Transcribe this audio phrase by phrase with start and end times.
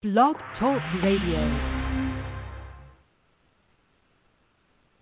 [0.00, 1.40] Blog Talk Radio.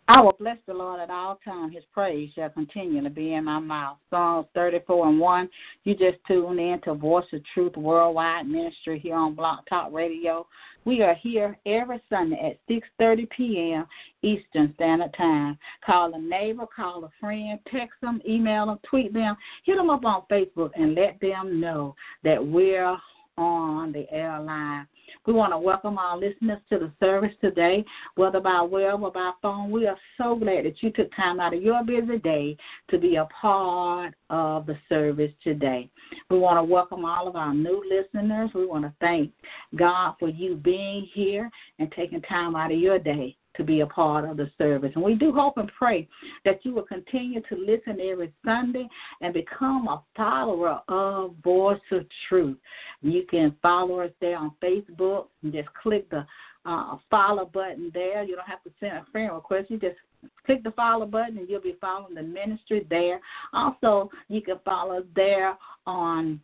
[0.08, 1.75] I will bless the Lord at all times.
[1.75, 3.98] His praise shall continue to be in my mouth.
[4.09, 5.51] Psalms 34 and 1.
[5.85, 10.46] You just tune in to Voice of Truth Worldwide Ministry here on Blog Talk Radio.
[10.87, 13.87] We are here every Sunday at 6.30 p.m.
[14.22, 15.58] Eastern Standard Time.
[15.85, 20.06] Call a neighbor, call a friend, text them, email them, tweet them, hit them up
[20.06, 22.97] on Facebook, and let them know that we're
[23.38, 24.87] on the airline.
[25.27, 29.32] We want to welcome our listeners to the service today, whether by web or by
[29.42, 29.70] phone.
[29.70, 32.56] We are so glad that you took time out of your busy day
[32.91, 35.91] to be a part of the service today.
[36.30, 38.50] We want to welcome all of our new listeners.
[38.54, 39.32] We want to thank
[39.74, 43.87] God for you being here and taking time out of your day to be a
[43.87, 44.92] part of the service.
[44.95, 46.09] And we do hope and pray
[46.45, 48.88] that you will continue to listen every Sunday
[49.20, 52.59] and become a follower of Voice of Truth.
[53.02, 56.27] You can follow us there on Facebook and just click the
[56.64, 58.24] uh, follow button there.
[58.24, 59.70] You don't have to send a friend request.
[59.70, 59.97] You just
[60.45, 63.20] click the follow button and you'll be following the ministry there.
[63.52, 66.41] Also, you can follow us there on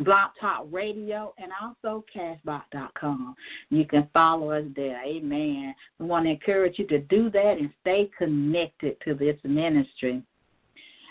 [0.00, 3.34] Blog Talk Radio, and also Castbox.com.
[3.70, 5.02] You can follow us there.
[5.04, 5.74] Amen.
[5.98, 10.22] We want to encourage you to do that and stay connected to this ministry.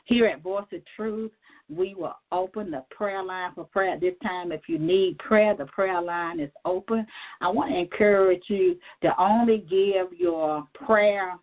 [0.06, 1.32] Here at Voice of Truth,
[1.70, 4.54] we will open the prayer line for prayer this time.
[4.54, 7.06] If you need prayer, the prayer line is open.
[7.42, 11.38] I want to encourage you to only give your prayer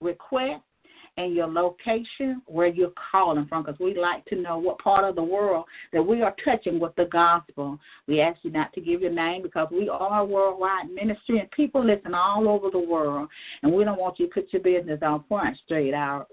[0.00, 0.62] request
[1.16, 5.14] and your location where you're calling from because we'd like to know what part of
[5.14, 7.78] the world that we are touching with the gospel.
[8.06, 11.50] We ask you not to give your name because we are a worldwide ministry and
[11.50, 13.28] people listen all over the world
[13.62, 16.28] and we don't want you to put your business on front straight out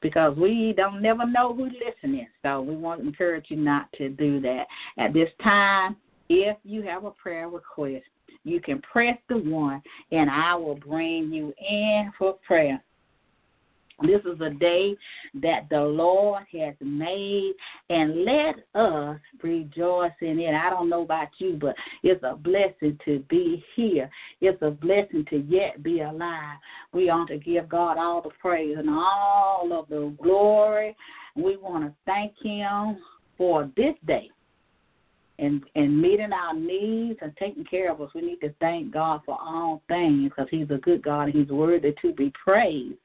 [0.00, 2.28] because we don't never know who's listening.
[2.42, 4.66] So we want to encourage you not to do that.
[4.98, 5.96] At this time,
[6.28, 8.04] if you have a prayer request,
[8.44, 12.82] you can press the one and I will bring you in for prayer.
[14.02, 14.96] This is a day
[15.42, 17.54] that the Lord has made,
[17.90, 20.54] and let us rejoice in it.
[20.54, 24.10] I don't know about you, but it's a blessing to be here.
[24.40, 26.58] It's a blessing to yet be alive.
[26.92, 30.96] We want to give God all the praise and all of the glory.
[31.36, 32.98] We want to thank Him
[33.38, 34.30] for this day
[35.38, 38.10] and and meeting our needs and taking care of us.
[38.14, 41.48] We need to thank God for all things because He's a good God and He's
[41.48, 42.98] worthy to be praised.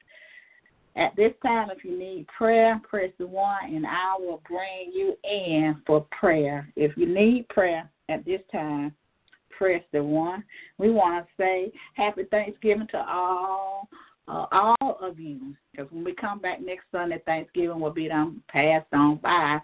[0.96, 5.14] At this time, if you need prayer, press the one, and I will bring you
[5.24, 6.68] in for prayer.
[6.76, 8.94] If you need prayer at this time,
[9.56, 10.42] press the one.
[10.78, 13.88] We want to say Happy Thanksgiving to all,
[14.26, 15.54] uh, all of you.
[15.70, 19.58] Because when we come back next Sunday, Thanksgiving will be done passed on by,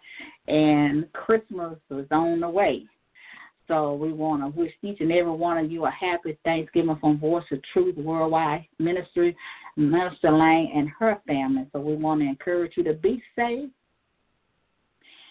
[0.46, 2.86] and Christmas is on the way.
[3.68, 7.18] So we want to wish each and every one of you a happy Thanksgiving from
[7.18, 9.36] Voice of Truth Worldwide Ministry,
[9.76, 11.66] Minister Lane and her family.
[11.72, 13.68] So we want to encourage you to be safe,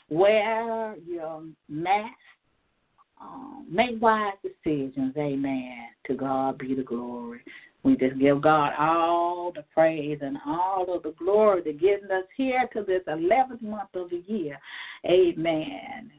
[0.09, 2.13] wear your mask,
[3.19, 5.15] um, make wise decisions.
[5.17, 5.87] Amen.
[6.07, 7.41] To God be the glory.
[7.83, 12.25] We just give God all the praise and all of the glory to getting us
[12.35, 14.59] here to this 11th month of the year.
[15.05, 16.11] Amen.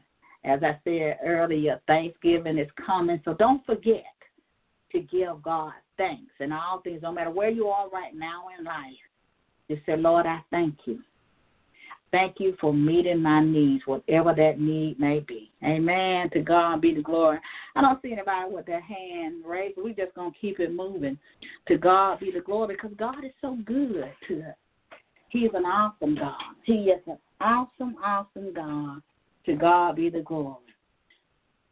[0.45, 4.05] As I said earlier, Thanksgiving is coming, so don't forget
[4.93, 8.65] to give God thanks and all things, no matter where you are right now in
[8.65, 8.93] life.
[9.69, 10.99] Just say, Lord, I thank you.
[12.11, 15.51] Thank you for meeting my needs, whatever that need may be.
[15.63, 16.29] Amen.
[16.31, 17.39] To God be the glory.
[17.75, 19.77] I don't see anybody with their hand raised.
[19.77, 21.19] We're just going to keep it moving.
[21.67, 24.55] To God be the glory because God is so good to us.
[25.29, 26.55] He's an awesome God.
[26.63, 29.01] He is an awesome, awesome God.
[29.45, 30.55] To God be the glory.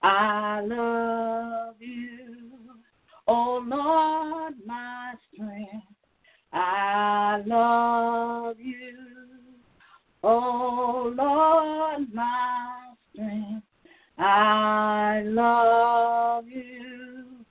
[0.04, 2.58] I love you,
[3.28, 5.86] oh Lord, my strength.
[6.54, 8.98] I love you,
[10.24, 13.66] oh Lord, my strength.
[14.18, 17.46] I love you,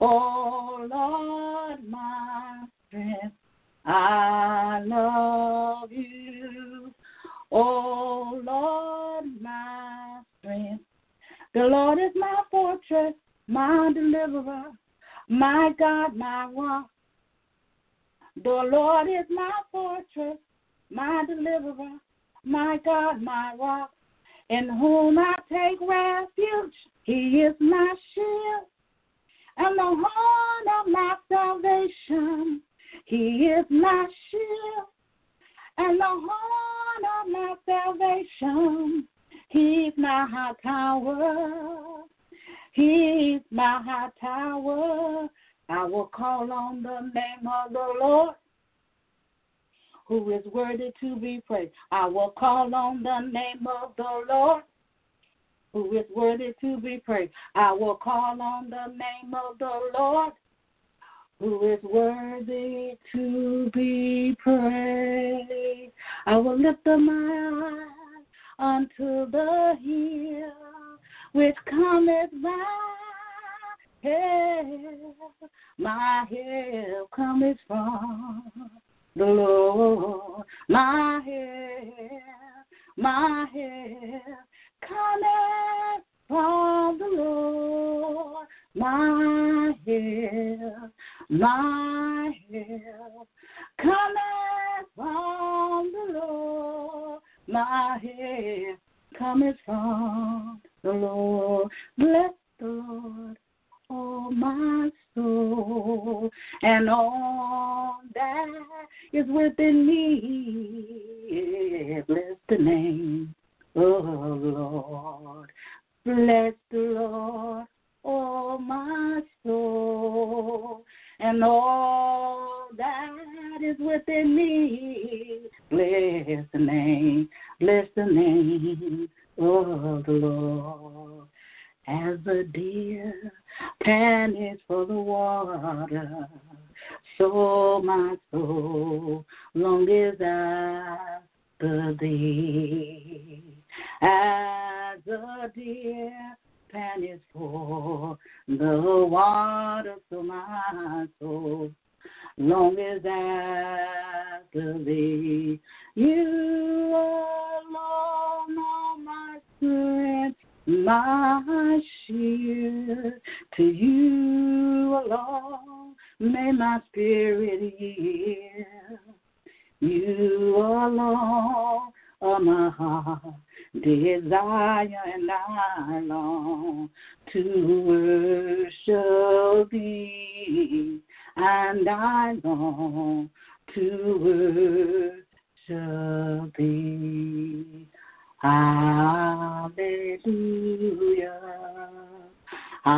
[0.00, 3.34] oh Lord, my strength.
[3.84, 6.92] I love you,
[7.54, 10.84] Oh Lord, my strength.
[11.52, 13.12] The Lord is my fortress,
[13.46, 14.72] my deliverer,
[15.28, 16.88] my God, my rock.
[18.42, 20.38] The Lord is my fortress,
[20.90, 21.98] my deliverer,
[22.44, 23.90] my God, my rock,
[24.48, 26.74] in whom I take refuge.
[27.02, 28.66] He is my shield
[29.58, 32.62] and the horn of my salvation.
[33.04, 34.86] He is my shield
[35.78, 39.08] and the horn of my salvation.
[39.48, 42.04] He's my high tower.
[42.76, 45.28] My high tower.
[45.68, 48.34] I will call on the name of the Lord
[50.06, 51.72] who is worthy to be praised.
[51.90, 54.64] I will call on the name of the Lord
[55.72, 57.32] who is worthy to be praised.
[57.54, 60.32] I will call on the name of the Lord
[61.38, 65.92] who is worthy to be praised.
[66.26, 68.26] I will lift up my eyes
[68.58, 70.91] unto the hill
[71.32, 72.64] which cometh my
[74.02, 75.16] help.
[75.78, 78.52] My help cometh from
[79.16, 80.44] the Lord.
[80.68, 82.22] My help,
[82.96, 83.81] my help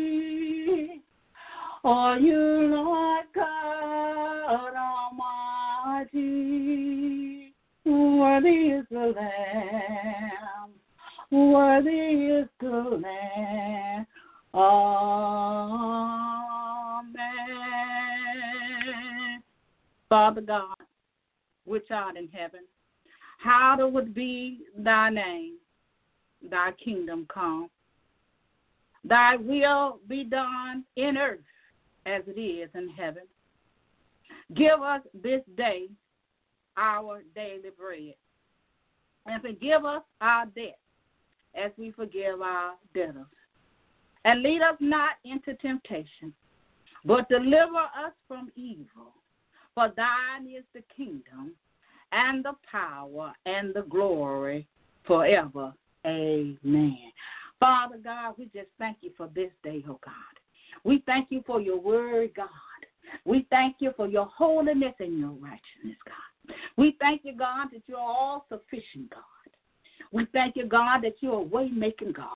[1.82, 4.74] are you, Lord God
[5.96, 7.54] Almighty.
[7.86, 10.72] Worthy is the Lamb,
[11.30, 14.06] worthy is the Lamb.
[14.52, 14.92] Amen.
[20.10, 20.76] Father God,
[21.64, 22.60] which art in heaven,
[23.44, 25.56] hallowed be thy name,
[26.50, 27.68] thy kingdom come.
[29.04, 31.40] Thy will be done in earth
[32.06, 33.24] as it is in heaven.
[34.54, 35.88] Give us this day
[36.76, 38.14] our daily bread,
[39.26, 40.78] and forgive us our debts
[41.54, 43.26] as we forgive our debtors.
[44.24, 46.32] And lead us not into temptation,
[47.04, 49.12] but deliver us from evil.
[49.74, 51.52] For thine is the kingdom,
[52.14, 54.66] and the power, and the glory
[55.06, 55.72] forever.
[56.06, 57.12] Amen.
[57.58, 60.12] Father God, we just thank you for this day, oh God.
[60.84, 62.48] We thank you for your word, God.
[63.24, 66.56] We thank you for your holiness and your righteousness, God.
[66.76, 69.22] We thank you, God, that you're all sufficient, God.
[70.12, 72.28] We thank you, God, that you're a way making God.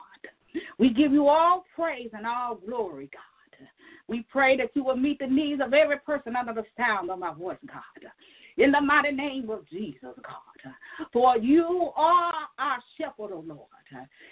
[0.79, 3.67] We give you all praise and all glory, God.
[4.09, 7.19] We pray that you will meet the needs of every person under the sound of
[7.19, 8.11] my voice, God.
[8.59, 10.73] In the mighty name of Jesus, God.
[11.13, 13.69] For you are our shepherd, O Lord.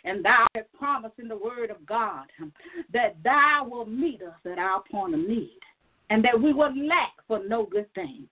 [0.04, 2.26] And thou hast promised in the word of God
[2.92, 5.58] that thou will meet us at our point of need
[6.10, 8.28] and that we will lack for no good thing.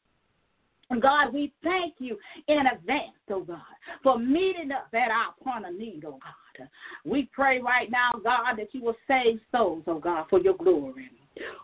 [1.00, 3.58] God, we thank you in advance, oh God,
[4.02, 6.68] for meeting us at our point of need, oh God.
[7.04, 11.10] We pray right now, God, that you will save souls, oh God, for your glory.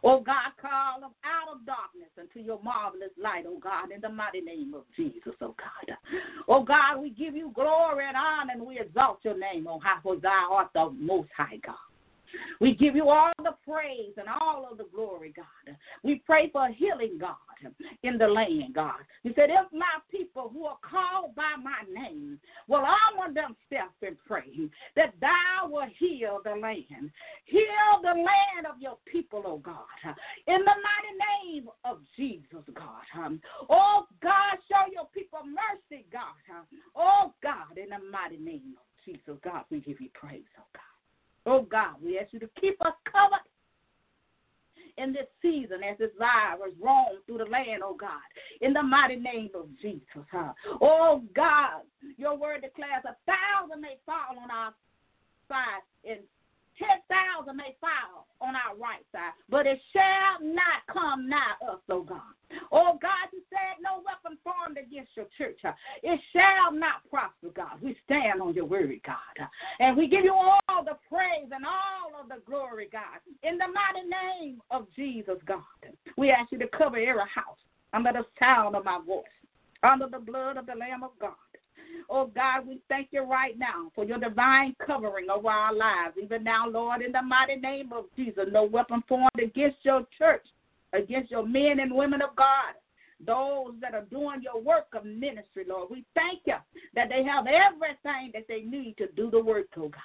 [0.02, 4.08] Oh God, call them out of darkness into your marvelous light, oh God, in the
[4.08, 5.96] mighty name of Jesus, oh God.
[6.48, 10.00] Oh God, we give you glory and honor and we exalt your name, oh high,
[10.02, 11.89] for thou art the most high God.
[12.60, 15.76] We give you all the praise and all of the glory, God.
[16.02, 17.34] We pray for healing, God,
[18.02, 19.00] in the land, God.
[19.22, 24.16] You said, if my people who are called by my name will humble themselves and
[24.26, 27.10] pray, that thou will heal the land.
[27.44, 29.74] Heal the land of your people, oh God.
[30.46, 33.38] In the mighty name of Jesus, God.
[33.68, 36.66] Oh God, show your people mercy, God.
[36.94, 40.89] Oh God, in the mighty name of Jesus, God, we give you praise, oh God.
[41.46, 43.44] Oh God, we ask you to keep us covered
[44.98, 48.20] in this season as this virus roams through the land, oh God,
[48.60, 50.02] in the mighty name of Jesus.
[50.30, 50.52] Huh?
[50.80, 51.82] Oh God,
[52.16, 54.74] your word declares a thousand may fall on our
[55.48, 56.20] side and
[56.80, 62.02] 10,000 may fall on our right side, but it shall not come nigh us, oh
[62.02, 62.32] God.
[62.72, 65.60] Oh God, you said no weapon formed against your church.
[65.64, 65.72] Uh,
[66.02, 67.80] it shall not prosper, God.
[67.82, 69.36] We stand on your word, God.
[69.40, 69.46] Uh,
[69.78, 73.20] and we give you all the praise and all of the glory, God.
[73.42, 75.62] In the mighty name of Jesus, God.
[76.16, 77.58] We ask you to cover every house
[77.92, 79.24] under the sound of my voice,
[79.82, 81.34] under the blood of the Lamb of God.
[82.08, 86.16] Oh God, we thank you right now for your divine covering over our lives.
[86.22, 90.44] Even now, Lord, in the mighty name of Jesus, no weapon formed against your church,
[90.92, 92.74] against your men and women of God,
[93.24, 95.90] those that are doing your work of ministry, Lord.
[95.90, 96.56] We thank you
[96.94, 100.00] that they have everything that they need to do the work, oh God.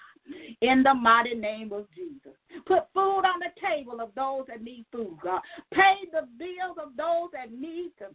[0.61, 2.33] In the mighty name of Jesus.
[2.65, 5.39] Put food on the table of those that need food, God.
[5.71, 8.05] Pay the bills of those that need to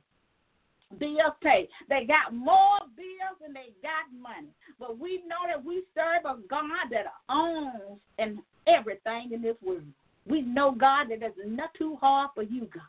[0.99, 1.68] bills paid.
[1.88, 4.49] They got more bills than they got money.
[4.78, 9.82] But we know that we serve a God that owns and everything in this world.
[10.26, 12.82] We know, God, that not too hard for you, God.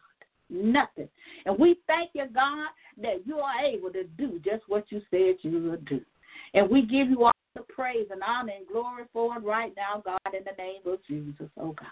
[0.49, 1.07] Nothing.
[1.45, 2.67] And we thank you, God,
[3.01, 6.01] that you are able to do just what you said you would do.
[6.53, 10.01] And we give you all the praise and honor and glory for it right now,
[10.03, 11.87] God, in the name of Jesus, oh God.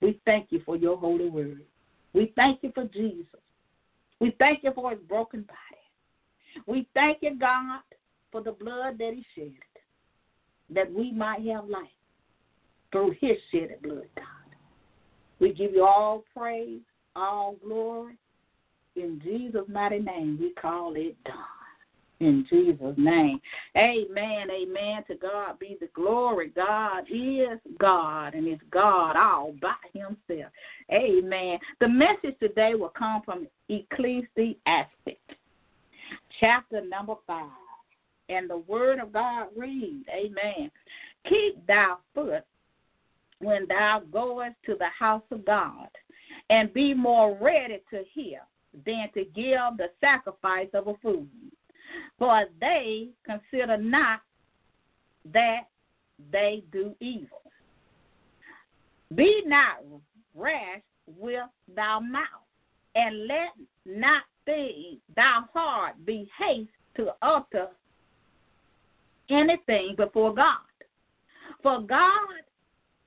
[0.00, 1.62] We thank you for your holy word.
[2.12, 3.26] We thank you for Jesus.
[4.20, 6.66] We thank you for his broken body.
[6.66, 7.80] We thank you, God,
[8.32, 9.52] for the blood that he shed,
[10.70, 11.86] that we might have life
[12.90, 14.24] through his shedded blood, God.
[15.38, 16.80] We give you all praise,
[17.14, 18.16] all glory.
[18.96, 21.57] In Jesus' mighty name, we call it done.
[22.20, 23.40] In Jesus' name.
[23.76, 24.48] Amen.
[24.50, 25.04] Amen.
[25.06, 26.48] To God be the glory.
[26.48, 30.50] God is God, and is God all by himself.
[30.92, 31.58] Amen.
[31.80, 34.58] The message today will come from Ecclesiastes,
[36.40, 37.48] chapter number 5.
[38.30, 40.70] And the word of God reads, Amen.
[41.28, 42.44] Keep thy foot
[43.40, 45.88] when thou goest to the house of God,
[46.50, 48.40] and be more ready to hear
[48.84, 51.26] than to give the sacrifice of a fool
[52.18, 54.20] for they consider not
[55.32, 55.62] that
[56.32, 57.42] they do evil.
[59.14, 59.78] Be not
[60.34, 62.22] rash with thy mouth,
[62.94, 63.50] and let
[63.86, 67.68] not thee, thy heart be haste to utter
[69.30, 70.58] anything before God.
[71.62, 72.42] For God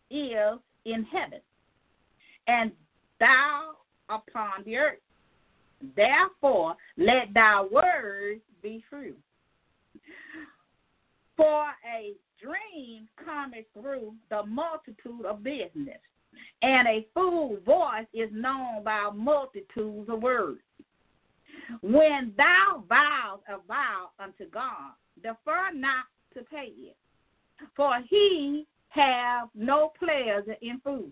[0.09, 1.39] is in heaven,
[2.47, 2.71] and
[3.19, 3.71] thou
[4.09, 4.99] upon the earth.
[5.95, 9.15] Therefore, let thy words be true.
[11.37, 15.99] For a dream cometh through the multitude of business,
[16.61, 20.59] and a fool's voice is known by multitudes of words.
[21.81, 26.97] When thou vows a vow unto God, defer not to pay it,
[27.75, 31.11] for he have no pleasure in food.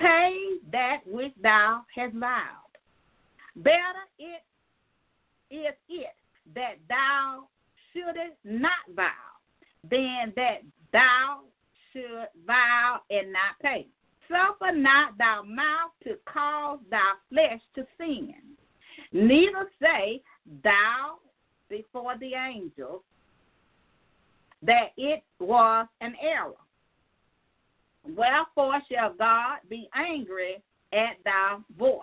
[0.00, 2.68] Pay that which thou hast vowed.
[3.56, 4.42] Better it
[5.50, 6.14] is it
[6.54, 7.48] that thou
[7.92, 9.06] shouldest not vow
[9.90, 10.62] than that
[10.92, 11.40] thou
[11.92, 13.86] should vow and not pay.
[14.28, 18.34] Suffer not thy mouth to cause thy flesh to sin.
[19.12, 20.20] Neither say
[20.62, 21.18] thou
[21.70, 23.02] before the angels
[24.62, 26.52] that it was an error.
[28.04, 30.62] Wherefore shall God be angry
[30.92, 32.00] at thy voice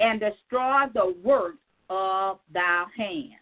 [0.00, 1.56] and destroy the work
[1.88, 3.39] of thy hand.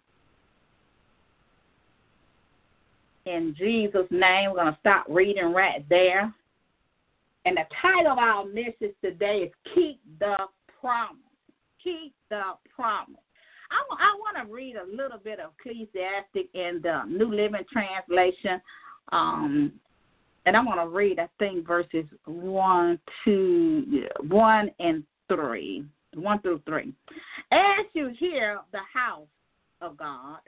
[3.29, 6.33] In Jesus' name, we're going to stop reading right there.
[7.45, 10.37] And the title of our message today is Keep the
[10.81, 11.19] Promise.
[11.85, 12.41] Keep the
[12.75, 13.21] Promise.
[13.71, 18.63] I, I want to read a little bit of Ecclesiastic in the New Living Translation.
[19.13, 19.73] Um,
[20.47, 25.85] and I'm going to read, I think, verses 1, 2, 1 and 3.
[26.15, 26.95] 1 through 3.
[27.53, 29.29] As you hear the house
[29.83, 30.39] of God,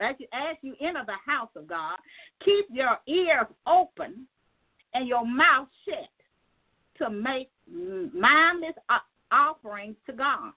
[0.00, 1.96] as you, as you enter the house of God,
[2.44, 4.26] keep your ears open
[4.94, 6.08] and your mouth shut
[6.98, 8.74] to make mindless
[9.30, 10.52] offerings to God.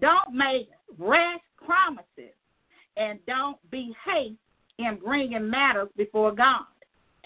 [0.00, 2.34] Don't make rash promises
[2.96, 4.36] and don't be hasty
[4.78, 6.64] in bringing matters before God.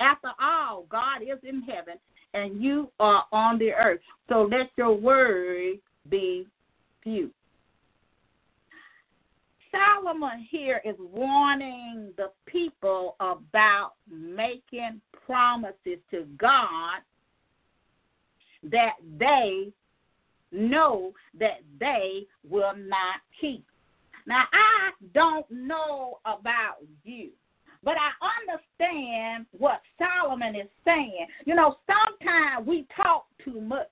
[0.00, 1.94] After all, God is in heaven
[2.32, 4.00] and you are on the earth.
[4.28, 6.46] So let your words be
[7.02, 7.30] few.
[9.75, 17.00] Solomon here is warning the people about making promises to God
[18.71, 19.73] that they
[20.52, 23.64] know that they will not keep.
[24.26, 27.31] Now, I don't know about you,
[27.83, 31.26] but I understand what Solomon is saying.
[31.45, 33.88] You know, sometimes we talk too much,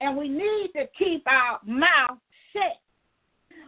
[0.00, 2.18] and we need to keep our mouth
[2.52, 2.80] shut.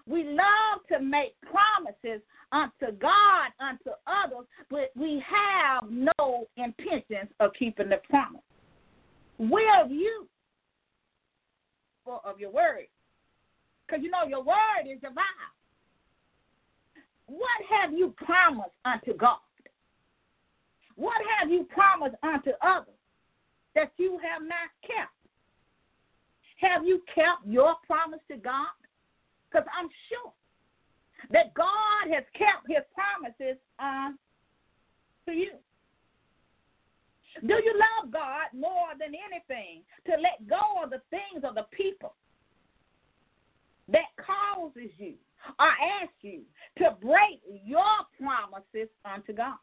[0.08, 7.50] We love to make promises unto God, unto others, but we have no intentions of
[7.58, 8.40] keeping the promise.
[9.38, 10.26] Will you
[12.24, 12.86] of your word?
[13.86, 15.22] Because you know your word is your vow.
[17.26, 19.36] What have you promised unto God?
[20.96, 22.94] What have you promised unto others
[23.74, 25.12] that you have not kept?
[26.56, 28.66] Have you kept your promise to God?
[29.50, 30.32] Because I'm sure
[31.30, 34.10] that God has kept his promises uh,
[35.28, 35.52] unto you.
[37.46, 41.66] Do you love God more than anything to let go of the things of the
[41.70, 42.14] people
[43.88, 45.14] that causes you
[45.58, 45.68] or
[46.02, 46.40] ask you
[46.78, 47.84] to break your
[48.20, 49.56] promises unto God?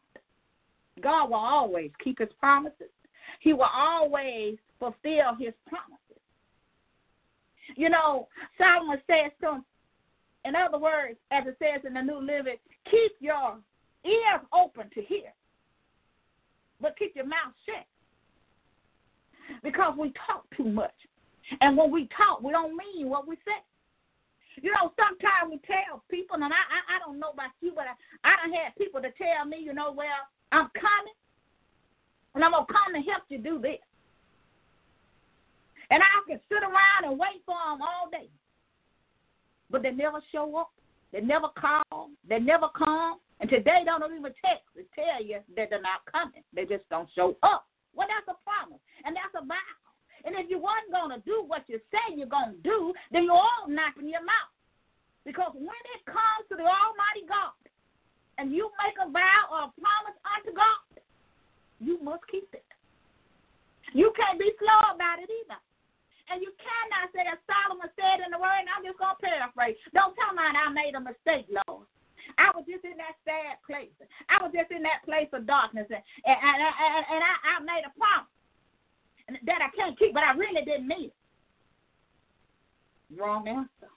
[1.02, 2.90] God will always keep his promises.
[3.40, 6.00] He will always fulfill his promises.
[7.76, 9.62] You know, Solomon says to
[10.46, 12.56] in other words, as it says in the New Living,
[12.90, 13.58] keep your
[14.04, 15.34] ears open to hear,
[16.80, 17.84] but keep your mouth shut.
[19.62, 20.94] Because we talk too much.
[21.60, 23.62] And when we talk, we don't mean what we say.
[24.62, 27.84] You know, sometimes we tell people, and I, I, I don't know about you, but
[27.84, 27.94] I,
[28.24, 31.18] I don't have people to tell me, you know, well, I'm coming,
[32.34, 33.82] and I'm gonna come to help you do this.
[35.90, 38.30] And I can sit around and wait for them all day,
[39.70, 40.70] but they never show up.
[41.12, 42.10] They never call.
[42.28, 43.18] They never come.
[43.40, 46.42] And today, don't even text to tell you that they're not coming.
[46.54, 47.66] They just don't show up.
[47.94, 49.76] Well, that's a promise, and that's a vow.
[50.24, 53.24] And if you weren't going to do what you say you're going to do, then
[53.24, 54.52] you're all knocking your mouth.
[55.24, 57.56] Because when it comes to the Almighty God,
[58.38, 61.00] and you make a vow or a promise unto God,
[61.80, 62.64] you must keep it.
[63.92, 65.60] You can't be slow about it either.
[66.26, 69.22] And you cannot say, as Solomon said in the word, and I'm just going to
[69.22, 69.78] paraphrase.
[69.94, 71.86] Don't tell me I made a mistake, Lord.
[72.34, 73.94] I was just in that sad place.
[74.26, 77.86] I was just in that place of darkness, and, and, and, and I, I made
[77.86, 78.34] a promise
[79.46, 81.18] that I can't keep, but I really didn't mean it.
[83.14, 83.90] Wrong answer.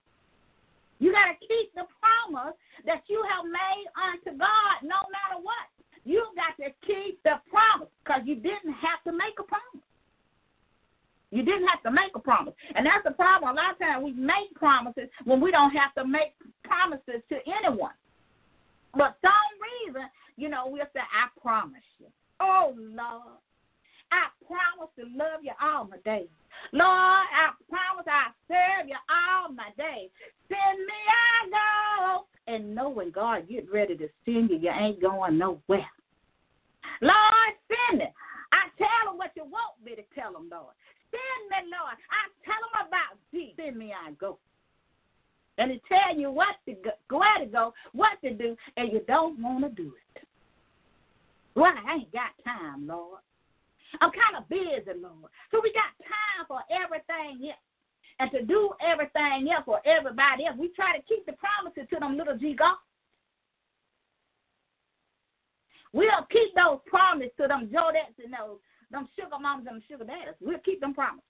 [1.00, 2.54] You got to keep the promise
[2.86, 5.68] that you have made unto God no matter what.
[6.06, 9.89] You got to keep the promise because you didn't have to make a promise.
[11.32, 12.54] You didn't have to make a promise.
[12.76, 13.52] And that's the problem.
[13.52, 17.38] A lot of times we make promises when we don't have to make promises to
[17.64, 17.94] anyone.
[18.94, 19.54] But some
[19.86, 22.08] reason, you know, we'll say, I promise you.
[22.40, 23.38] Oh, Lord.
[24.12, 26.30] I promise to love you all my days.
[26.74, 30.10] Lord, I promise I'll serve you all my days.
[30.48, 32.26] Send me, I go.
[32.48, 35.86] And knowing God get ready to send you, you ain't going nowhere.
[37.02, 38.06] Lord, send me.
[38.52, 40.74] I tell them what you want me to tell them, Lord.
[41.12, 41.98] Send me, Lord.
[42.10, 43.54] I tell them about thee.
[43.58, 44.38] Send me, I go.
[45.58, 46.74] And it tell you what to
[47.10, 50.24] go, where to go, what to do, and you don't want to do it.
[51.56, 53.20] Well, I ain't got time, Lord.
[54.00, 55.32] I'm kind of busy, Lord.
[55.52, 57.60] So we got time for everything else.
[58.20, 62.00] And to do everything else for everybody else, we try to keep the promises to
[62.00, 62.76] them little G God.
[65.92, 68.60] We'll keep those promises to them Jodettes and those
[68.92, 70.36] them sugar moms and them sugar daddies.
[70.42, 71.24] We'll keep them promises.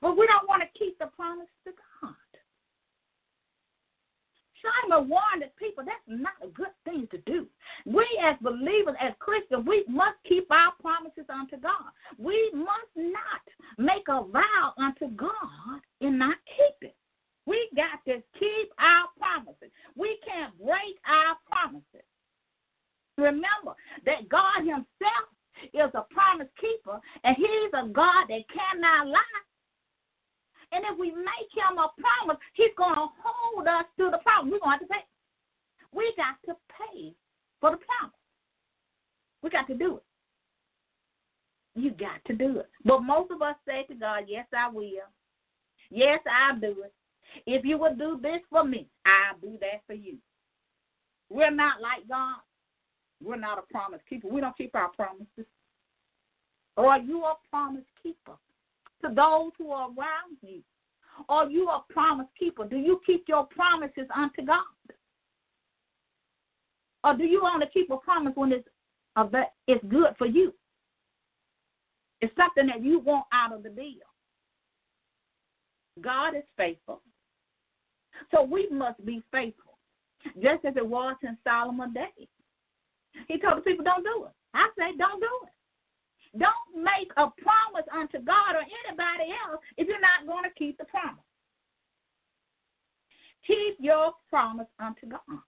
[0.00, 2.14] But we don't want to keep the promise to God.
[4.60, 7.46] Solomon warned the people that's not a good thing to do.
[7.86, 11.94] We, as believers, as Christians, we must keep our promises unto God.
[12.18, 13.42] We must not
[13.78, 16.96] make a vow unto God and not keep it.
[17.46, 19.70] We got to keep our promises.
[19.96, 22.04] We can't break our promises.
[23.18, 23.74] Remember,
[24.06, 25.26] that God Himself
[25.74, 29.42] is a promise keeper, and He's a God that cannot lie.
[30.70, 34.52] And if we make Him a promise, He's going to hold us to the promise.
[34.52, 35.04] We're going to have to pay.
[35.92, 37.12] We got to pay
[37.60, 38.14] for the promise.
[39.42, 40.02] We got to do it.
[41.74, 42.68] You got to do it.
[42.84, 45.10] But most of us say to God, Yes, I will.
[45.90, 46.92] Yes, I'll do it.
[47.46, 50.18] If you will do this for me, I'll do that for you.
[51.30, 52.38] We're not like God.
[53.22, 54.28] We're not a promise keeper.
[54.28, 55.46] We don't keep our promises.
[56.76, 58.36] Are you a promise keeper
[59.02, 60.62] to those who are around you?
[61.28, 62.64] Are you a promise keeper?
[62.64, 64.62] Do you keep your promises unto God?
[67.02, 68.68] Or do you only keep a promise when it's,
[69.66, 70.54] it's good for you?
[72.20, 73.94] It's something that you want out of the deal.
[76.00, 77.02] God is faithful.
[78.32, 79.78] So we must be faithful,
[80.42, 82.28] just as it was in Solomon's day.
[83.28, 84.32] He told the people, don't do it.
[84.54, 85.52] I say, don't do it.
[86.38, 90.76] Don't make a promise unto God or anybody else if you're not going to keep
[90.78, 91.24] the promise.
[93.46, 95.40] Keep your promise unto God.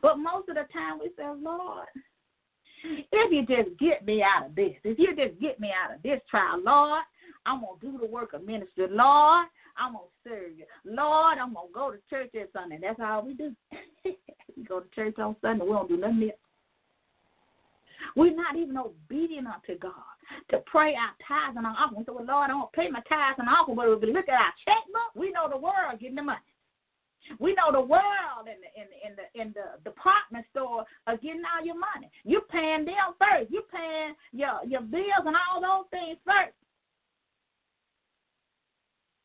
[0.00, 1.88] But most of the time we say, Lord,
[2.84, 6.02] if you just get me out of this, if you just get me out of
[6.02, 7.02] this trial, Lord,
[7.44, 8.86] I'm going to do the work of ministry.
[8.90, 10.64] Lord, I'm going to serve you.
[10.84, 12.78] Lord, I'm going to go to church this Sunday.
[12.80, 13.54] That's all we do.
[14.04, 15.64] we go to church on Sunday.
[15.64, 16.38] We don't do nothing else.
[18.16, 20.14] We're not even obedient unto God
[20.50, 22.04] to pray our tithes and our offering.
[22.06, 24.38] So, well, Lord, I don't pay my tithes and offering, but if we look at
[24.38, 26.40] our checkbook, we know the world getting the money.
[27.40, 31.16] We know the world in the in the in the in the department store are
[31.16, 32.10] getting all your money.
[32.22, 33.50] You're paying them first.
[33.50, 36.52] You're paying your your bills and all those things first.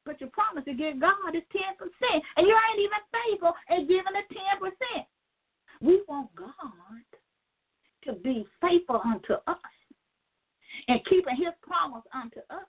[0.09, 3.85] But your promise to give God is ten percent, and you ain't even faithful in
[3.85, 5.05] giving the ten percent.
[5.85, 7.05] We want God
[8.09, 9.69] to be faithful unto us
[10.87, 12.65] and keeping His promise unto us,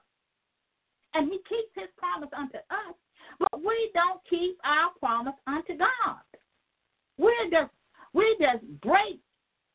[1.14, 2.94] and He keeps His promise unto us
[3.38, 6.20] but we don't keep our promise unto God.
[7.16, 7.70] We just
[8.12, 9.20] we just break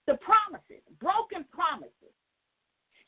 [0.05, 2.13] the promises, broken promises.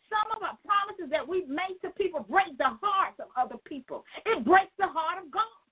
[0.07, 4.05] Some of our promises that we make to people break the hearts of other people.
[4.25, 5.67] It breaks the heart of God.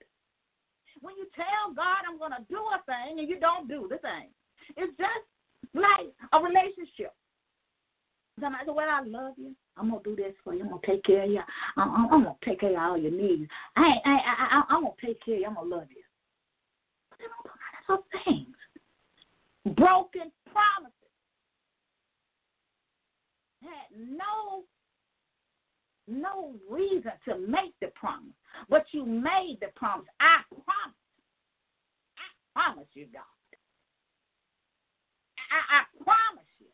[1.02, 4.30] When you tell God I'm gonna do a thing and you don't do the thing.
[4.76, 5.26] It's just
[5.74, 7.14] like a relationship.
[8.40, 9.56] Somebody said, Well, I love you.
[9.78, 10.64] I'm gonna do this for you.
[10.64, 11.42] I'm gonna take care of you.
[11.78, 13.50] I'm, I'm, I'm gonna take care of all your needs.
[13.76, 15.48] I, I, I, I, I'm gonna take care of you.
[15.48, 16.04] I'm gonna love you.
[17.10, 18.56] But they don't of those things.
[19.76, 20.95] Broken promises
[23.66, 24.64] had no
[26.08, 28.36] no reason to make the promise,
[28.70, 30.06] but you made the promise.
[30.20, 30.96] I promise.
[32.16, 33.24] I promise you, God.
[35.50, 36.68] I, I promise you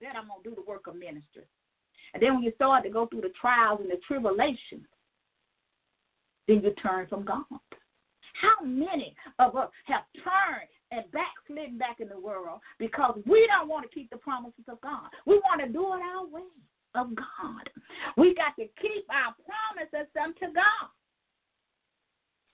[0.00, 1.44] that I'm gonna do the work of ministry.
[2.14, 4.86] And then when you start to go through the trials and the tribulations,
[6.46, 7.44] then you turn from God.
[8.40, 13.68] How many of us have turned and backslidden back in the world because we don't
[13.68, 15.08] want to keep the promises of God?
[15.26, 16.48] We want to do it our way
[16.94, 17.68] of God.
[18.16, 20.88] We got to keep our promises unto God.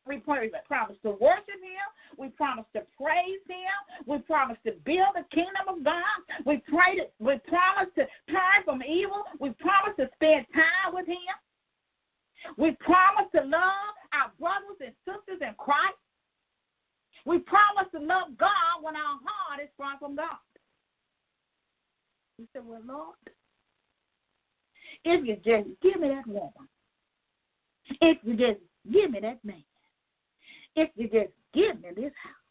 [0.06, 0.50] We promise
[1.02, 1.86] to worship Him.
[2.18, 4.04] We promise to praise Him.
[4.06, 6.18] We promise to build the kingdom of God.
[6.44, 9.24] We pray to, we promise to turn from evil.
[9.40, 11.16] We promise to spend time with Him.
[12.58, 15.96] We promise to love our brothers and sisters in Christ.
[17.24, 20.26] We promise to love God when our heart is far from God.
[22.38, 23.16] We said, Well, Lord,
[25.04, 26.68] if you just give me that woman,
[28.00, 28.60] if you just
[28.92, 29.64] give me that man,
[30.76, 32.44] if you just give me this house,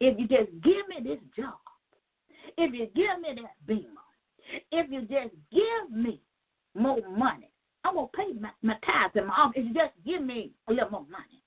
[0.00, 1.54] if you just give me this job,
[2.56, 3.88] if you give me that beamer,
[4.70, 6.20] if you just give me
[6.74, 7.50] more money,
[7.84, 9.50] I'm gonna pay my, my tithes and my.
[9.54, 11.42] If you just give me a little more money.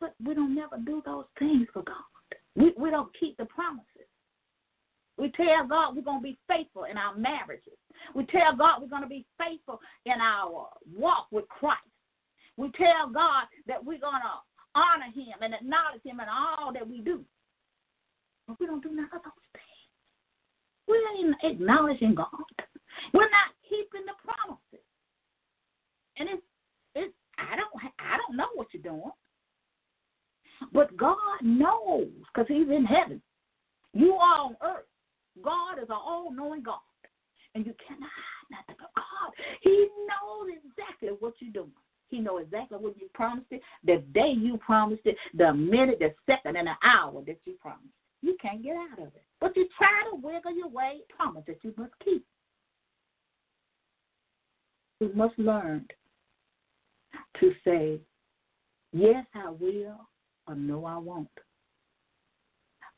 [0.00, 1.96] But we don't never do those things for God.
[2.54, 4.08] We we don't keep the promises.
[5.18, 7.78] We tell God we're going to be faithful in our marriages.
[8.14, 11.80] We tell God we're going to be faithful in our walk with Christ.
[12.56, 14.36] We tell God that we're going to
[14.74, 17.24] honor Him and acknowledge Him in all that we do.
[18.46, 19.66] But we don't do none of those things.
[20.86, 22.28] We ain't acknowledging God.
[23.12, 24.84] We're not keeping the promises.
[26.18, 26.42] And it's,
[26.94, 29.12] it's I don't I don't know what you're doing.
[30.76, 33.22] But God knows because He's in heaven.
[33.94, 34.84] You are on earth.
[35.42, 36.80] God is an all knowing God.
[37.54, 39.32] And you cannot hide nothing from God.
[39.62, 41.72] He knows exactly what you're doing.
[42.08, 46.14] He knows exactly what you promised it, the day you promised it, the minute, the
[46.26, 47.88] second, and the hour that you promised.
[48.20, 49.22] You can't get out of it.
[49.40, 52.24] But you try to wiggle your way, promise that you must keep.
[55.00, 55.86] We must learn
[57.40, 57.98] to say,
[58.92, 60.06] yes, I will,
[60.46, 61.28] or no, I won't.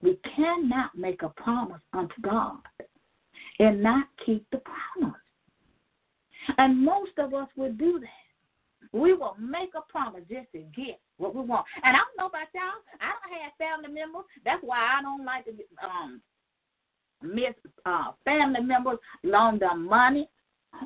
[0.03, 2.59] We cannot make a promise unto God
[3.59, 5.19] and not keep the promise.
[6.57, 8.99] And most of us will do that.
[8.99, 11.67] We will make a promise just to get what we want.
[11.83, 12.81] And I don't know about y'all.
[13.01, 14.25] I don't have family members.
[14.45, 15.53] That's why I don't like to
[15.85, 16.23] um
[17.23, 20.29] miss uh, family members loan them money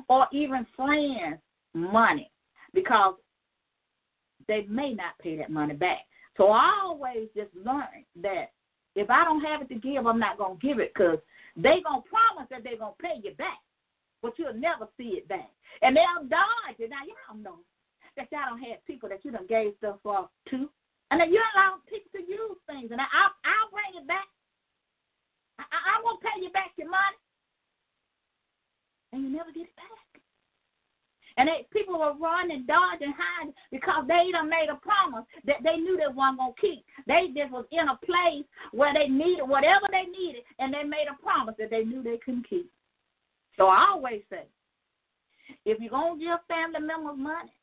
[0.09, 1.39] or even friends
[1.73, 2.31] money
[2.73, 3.15] because
[4.47, 5.99] they may not pay that money back.
[6.37, 8.51] So I always just learn that
[8.95, 11.19] if I don't have it to give, I'm not gonna give it because
[11.55, 13.61] they gonna promise that they're gonna pay you back,
[14.21, 15.49] but you'll never see it back,
[15.81, 16.89] and they'll dodge it.
[16.89, 17.59] Now y'all know
[18.17, 20.69] that y'all don't have people that you done gave stuff for to,
[21.11, 24.29] and then you allow people to use things, and I, I'll, I'll bring it back.
[25.59, 27.17] I, I, I won't pay you back your money,
[29.13, 30.02] and you never get it back.
[31.37, 35.77] And they, people were running, dodging, hiding because they done made a promise that they
[35.77, 36.85] knew they weren't going to keep.
[37.07, 41.07] They just was in a place where they needed whatever they needed, and they made
[41.09, 42.69] a promise that they knew they couldn't keep.
[43.57, 44.43] So I always say,
[45.65, 47.53] if you're going to give family members money,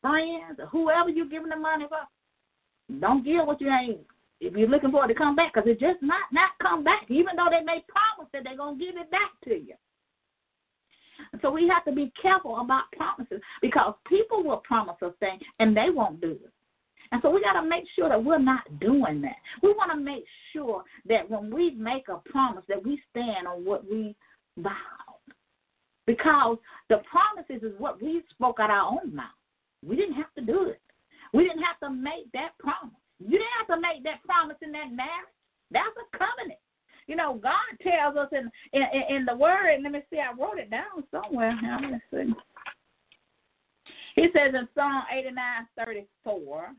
[0.00, 2.06] friends, or whoever you're giving the money for,
[3.00, 4.06] don't give what you ain't.
[4.40, 7.06] If you're looking for it to come back, because it just not not come back,
[7.08, 9.74] even though they may promise that they're gonna give it back to you.
[11.40, 15.76] So we have to be careful about promises because people will promise us things and
[15.76, 16.52] they won't do it.
[17.12, 19.36] And so we got to make sure that we're not doing that.
[19.62, 23.64] We want to make sure that when we make a promise that we stand on
[23.64, 24.16] what we
[24.56, 24.74] vowed.
[26.06, 26.56] Because
[26.88, 29.26] the promises is what we spoke out our own mouth.
[29.86, 30.80] We didn't have to do it.
[31.32, 32.96] We didn't have to make that promise.
[33.20, 35.32] You didn't have to make that promise in that marriage.
[35.70, 36.58] That's a covenant.
[37.06, 39.80] You know, God tells us in in, in the Word.
[39.82, 41.58] Let me see, I wrote it down somewhere.
[41.80, 42.34] Let me see.
[44.14, 46.70] He says in Psalm eighty nine thirty four,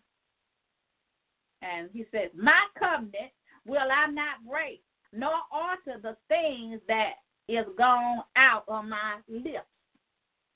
[1.62, 3.32] and he says, "My covenant
[3.66, 4.82] will I not break,
[5.12, 7.14] nor alter the things that
[7.48, 9.68] is gone out of my lips.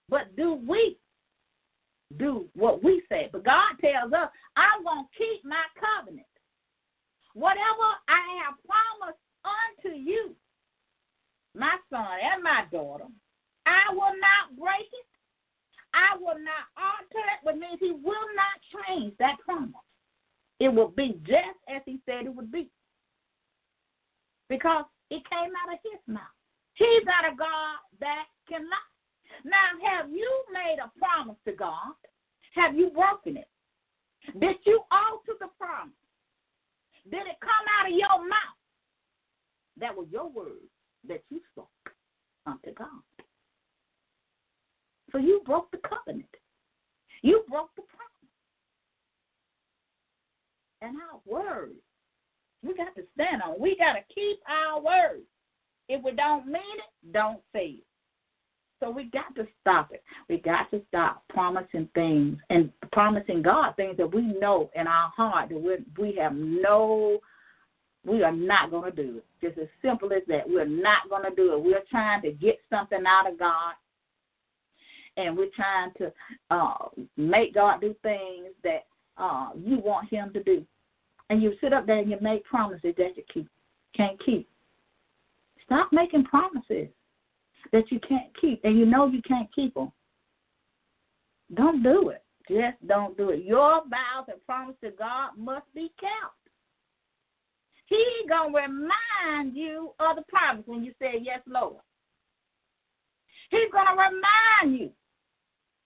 [0.10, 0.98] But do we
[2.18, 3.30] do what we say?
[3.32, 6.28] But God tells us, I'm going to keep my covenant.
[7.34, 10.36] Whatever I have promised unto you,
[11.56, 13.06] my son and my daughter.
[13.66, 15.08] I will not break it.
[15.94, 18.56] I will not alter it, which means he will not
[18.88, 19.74] change that promise.
[20.60, 22.70] It will be just as he said it would be.
[24.50, 26.38] Because it came out of his mouth.
[26.76, 28.94] He's not a God that can lie.
[29.44, 31.94] Now, have you made a promise to God?
[32.56, 33.50] Have you broken it?
[34.40, 35.94] Did you alter the promise?
[37.10, 38.57] Did it come out of your mouth?
[39.80, 40.68] That was your word
[41.08, 41.68] that you spoke
[42.46, 42.88] unto God.
[45.12, 46.26] So you broke the covenant.
[47.22, 48.08] You broke the promise.
[50.82, 51.72] And our word,
[52.64, 53.60] we got to stand on.
[53.60, 55.22] We got to keep our word.
[55.90, 57.84] If we don't mean it, don't say it.
[58.80, 60.04] So we got to stop it.
[60.30, 65.10] We got to stop promising things and promising God things that we know in our
[65.16, 67.20] heart that we we have no
[68.08, 69.26] we are not going to do it.
[69.42, 70.48] Just as simple as that.
[70.48, 71.64] We're not going to do it.
[71.64, 73.74] We're trying to get something out of God,
[75.18, 76.12] and we're trying to
[76.50, 78.86] uh, make God do things that
[79.18, 80.66] uh, you want Him to do.
[81.30, 83.50] And you sit up there and you make promises that you keep,
[83.96, 84.48] can't keep.
[85.66, 86.88] Stop making promises
[87.74, 89.92] that you can't keep, and you know you can't keep them.
[91.54, 92.24] Don't do it.
[92.48, 93.44] Just don't do it.
[93.44, 96.47] Your vows and promises to God must be kept.
[97.88, 101.82] He gonna remind you of the promise when you say yes, Lord.
[103.50, 104.92] He's gonna remind you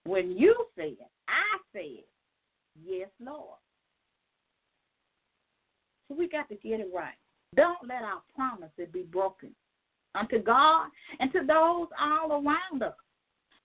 [0.04, 0.96] when you said,
[1.28, 2.04] I said,
[2.84, 3.58] yes, Lord.
[6.08, 7.14] So we got to get it right.
[7.54, 9.54] Don't let our promises be broken
[10.14, 10.88] unto God
[11.20, 12.94] and to those all around us.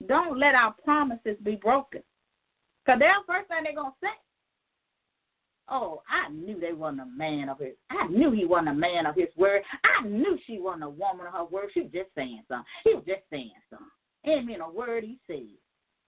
[0.06, 2.02] Don't let our promises be broken.
[2.84, 4.27] Because that's the first thing they're going to say.
[5.70, 7.74] Oh, I knew they wasn't a man of his.
[7.90, 9.62] I knew he wasn't a man of his word.
[9.84, 11.70] I knew she wasn't a woman of her word.
[11.74, 12.64] She was just saying something.
[12.84, 13.86] He was just saying something.
[14.24, 15.46] Ain't mean a word he said.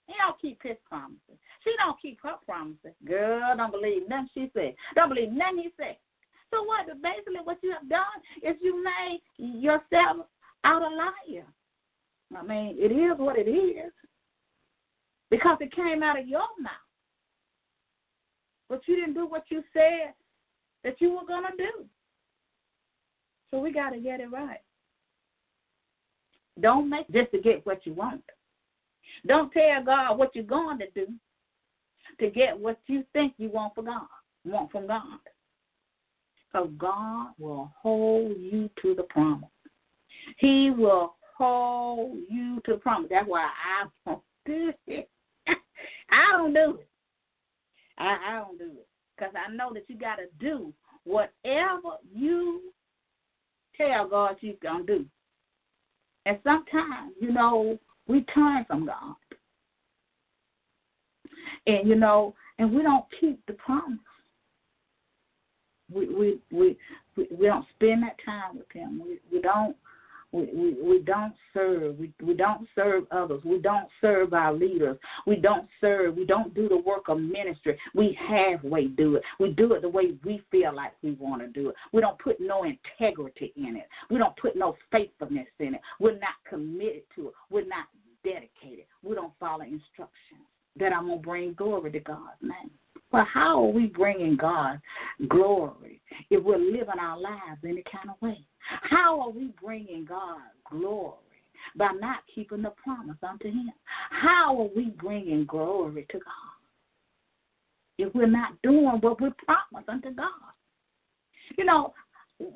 [0.06, 1.38] He don't keep his promises.
[1.62, 2.94] She don't keep her promises.
[3.06, 4.74] Girl, don't believe nothing she said.
[4.96, 5.96] Don't believe nothing he said.
[6.50, 6.86] So what?
[7.02, 10.26] Basically, what you have done is you made yourself
[10.64, 11.46] out a liar.
[12.36, 13.92] I mean, it is what it is
[15.30, 16.89] because it came out of your mouth
[18.70, 20.14] but you didn't do what you said
[20.84, 21.84] that you were going to do.
[23.50, 24.60] So we got to get it right.
[26.60, 28.22] Don't make just to get what you want.
[29.26, 31.08] Don't tell God what you're going to do
[32.20, 34.06] to get what you think you want for God,
[34.44, 35.18] want from God.
[36.52, 39.48] Because God will hold you to the promise.
[40.38, 43.08] He will hold you to the promise.
[43.10, 45.08] That's why I don't do it.
[46.10, 46.89] I don't do it.
[48.00, 48.88] I, I don't do it.
[49.16, 50.72] Because I know that you got to do
[51.04, 52.62] whatever you
[53.76, 55.06] tell God you're going to do.
[56.26, 59.14] And sometimes, you know, we turn from God.
[61.66, 63.98] And, you know, and we don't keep the promise.
[65.92, 66.76] We we we
[67.16, 69.02] we, we don't spend that time with him.
[69.02, 69.76] We we don't
[70.32, 71.98] we, we, we don't serve.
[71.98, 73.42] We, we don't serve others.
[73.44, 74.96] We don't serve our leaders.
[75.26, 76.16] We don't serve.
[76.16, 77.78] We don't do the work of ministry.
[77.94, 79.22] We halfway do it.
[79.38, 81.74] We do it the way we feel like we want to do it.
[81.92, 83.88] We don't put no integrity in it.
[84.08, 85.80] We don't put no faithfulness in it.
[85.98, 87.34] We're not committed to it.
[87.50, 87.86] We're not
[88.24, 88.84] dedicated.
[89.02, 90.46] We don't follow instructions
[90.78, 92.70] that I'm going to bring glory to God's name.
[93.12, 94.80] Well, how are we bringing God
[95.28, 98.38] glory if we're living our lives any kind of way?
[98.60, 101.16] How are we bringing God glory?
[101.76, 103.70] By not keeping the promise unto Him.
[104.10, 106.24] How are we bringing glory to God
[107.98, 110.28] if we're not doing what we promised unto God?
[111.58, 111.92] You know,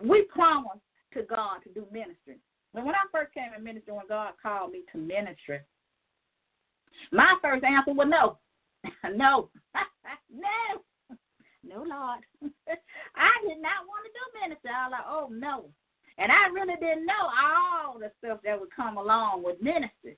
[0.02, 0.80] we promised
[1.12, 2.38] to God to do ministry.
[2.72, 5.60] When I first came in ministry, when God called me to ministry,
[7.12, 8.38] my first answer was no.
[9.14, 9.50] no.
[10.32, 10.48] no.
[11.66, 12.20] No, Lord.
[13.16, 14.68] I did not want to do ministry.
[14.68, 15.64] I was like, oh, no.
[16.18, 20.16] And I really didn't know all the stuff that would come along with ministry.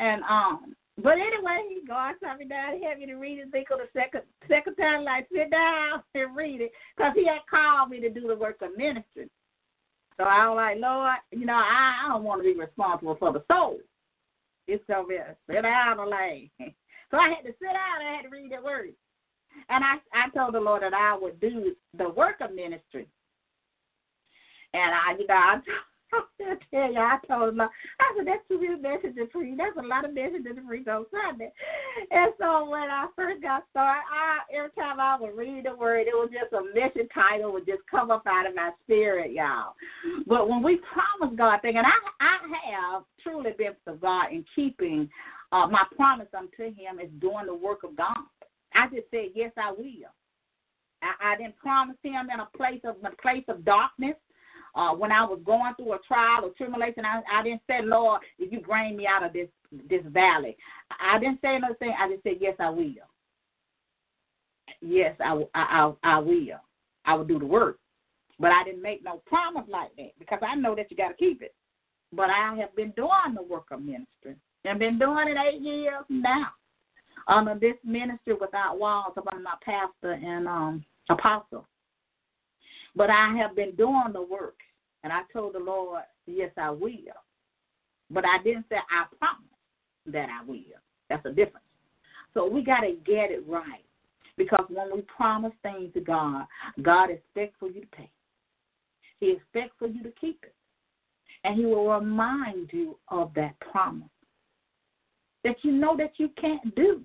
[0.00, 4.22] And um, but anyway, God sat me down, had me to read Ezekiel the second
[4.48, 8.26] second time, like sit down and read it, because He had called me to do
[8.28, 9.28] the work of ministry.
[10.16, 13.32] So I was like, Lord, you know, I, I don't want to be responsible for
[13.32, 13.78] the soul.
[14.66, 15.36] It's over there.
[15.46, 16.50] Sit down the lane.
[17.08, 18.90] So I had to sit down and I had to read the word.
[19.68, 23.06] And I, I told the Lord that I would do the work of ministry.
[24.74, 25.60] And I, you know, I
[26.10, 27.68] told, tell you, I told him, I
[28.16, 29.56] said, that's too many messages for you.
[29.56, 31.52] That's a lot of messages to preach on Sunday.
[32.10, 36.06] And so when I first got started, I, every time I would read the word,
[36.06, 39.74] it was just a mission title would just come up out of my spirit, y'all.
[40.26, 42.36] But when we promise God thing, and I, I
[42.70, 45.08] have truly been of God in keeping
[45.52, 48.16] uh, my promise unto Him is doing the work of God.
[48.74, 50.12] I just said, yes, I will.
[51.02, 54.16] I, I didn't promise Him in a place of a place of darkness.
[54.76, 58.20] Uh, when I was going through a trial or tribulation, I, I didn't say, Lord,
[58.38, 59.48] if you bring me out of this
[59.88, 60.54] this valley,
[61.00, 61.94] I didn't say another thing.
[61.98, 62.92] I just said, yes, I will.
[64.82, 66.60] Yes, I, I, I, I will.
[67.06, 67.78] I will do the work.
[68.38, 71.14] But I didn't make no promise like that because I know that you got to
[71.14, 71.54] keep it.
[72.12, 76.04] But I have been doing the work of ministry and been doing it eight years
[76.10, 76.48] now
[77.28, 81.66] under this ministry without walls under my pastor and um apostle.
[82.94, 84.56] But I have been doing the work
[85.06, 86.90] and I told the Lord, Yes, I will.
[88.10, 89.44] But I didn't say I promise
[90.06, 90.80] that I will.
[91.08, 91.64] That's a difference.
[92.34, 93.84] So we gotta get it right.
[94.36, 96.46] Because when we promise things to God,
[96.82, 98.10] God expects for you to pay.
[99.20, 100.54] He expects for you to keep it.
[101.44, 104.08] And he will remind you of that promise
[105.44, 107.02] that you know that you can't do.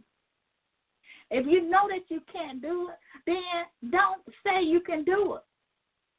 [1.30, 5.44] If you know that you can't do it, then don't say you can do it.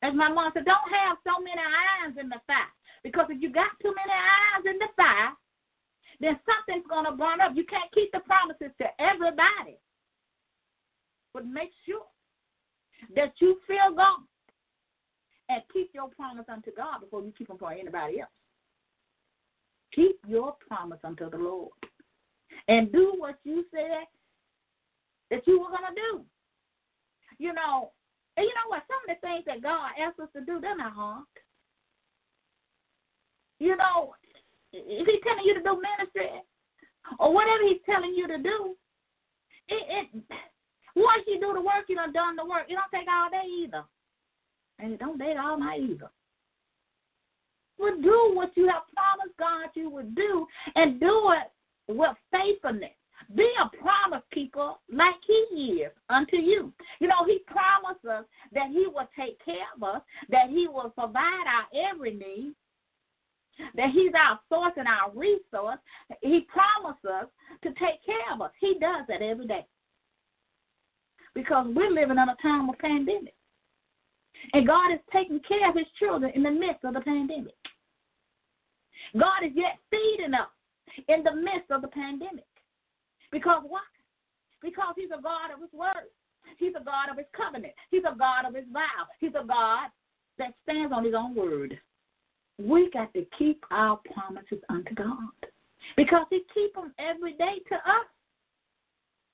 [0.03, 2.71] As my mom said, don't have so many irons in the fire.
[3.03, 5.31] Because if you got too many irons in the fire,
[6.21, 7.53] then something's going to burn up.
[7.55, 9.79] You can't keep the promises to everybody.
[11.35, 12.07] But make sure
[13.17, 14.21] that you feel God
[15.49, 18.31] and keep your promise unto God before you keep them for anybody else.
[19.95, 21.71] Keep your promise unto the Lord
[22.69, 24.07] and do what you said
[25.31, 26.25] that you were going to do.
[27.39, 27.91] You know,
[28.37, 28.83] and you know what?
[28.89, 31.25] Some of the things that God asks us to do, they're not hard.
[33.59, 34.15] You know,
[34.73, 36.31] if He's telling you to do ministry
[37.19, 38.75] or whatever He's telling you to do,
[39.69, 40.25] it, it
[40.97, 42.67] once you do the work, you done done the work.
[42.69, 43.85] It don't take all day either,
[44.79, 46.11] and it don't take all night either.
[47.79, 52.91] But do what you have promised God you would do, and do it with faithfulness.
[53.35, 56.73] Be a promise keeper like he is unto you.
[57.01, 60.91] You know, he promised us that he will take care of us, that he will
[60.91, 62.53] provide our every need,
[63.75, 65.79] that he's our source and our resource.
[66.21, 67.27] He promised us
[67.63, 68.51] to take care of us.
[68.61, 69.67] He does that every day.
[71.35, 73.35] Because we're living in a time of pandemic.
[74.53, 77.55] And God is taking care of his children in the midst of the pandemic.
[79.19, 80.49] God is yet feeding us
[81.09, 82.45] in the midst of the pandemic.
[83.33, 83.81] Because why?
[84.61, 86.13] Because he's a God of his word.
[86.59, 87.73] He's a God of his covenant.
[87.91, 89.09] He's a God of his vow.
[89.19, 89.89] He's a God
[90.39, 91.79] that stands on his own word.
[92.59, 95.33] We got to keep our promises unto God
[95.97, 98.07] because he keeps them every day to us.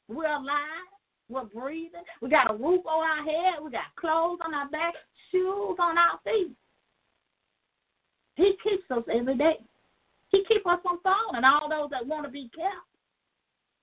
[0.09, 0.89] We're alive.
[1.29, 2.03] We're breathing.
[2.23, 3.63] We got a roof over our head.
[3.63, 4.95] We got clothes on our back,
[5.31, 6.53] shoes on our feet.
[8.37, 9.59] He keeps us every day.
[10.31, 11.45] He keeps us from falling.
[11.45, 12.88] All those that want to be kept.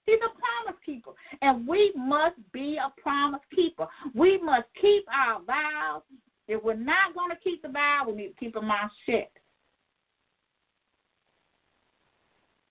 [0.06, 1.12] He's a promise keeper.
[1.41, 3.88] And we must be a promise keeper.
[4.14, 6.03] We must keep our vows.
[6.47, 9.32] If we're not going to keep the vow, we need to keep our mouth shut.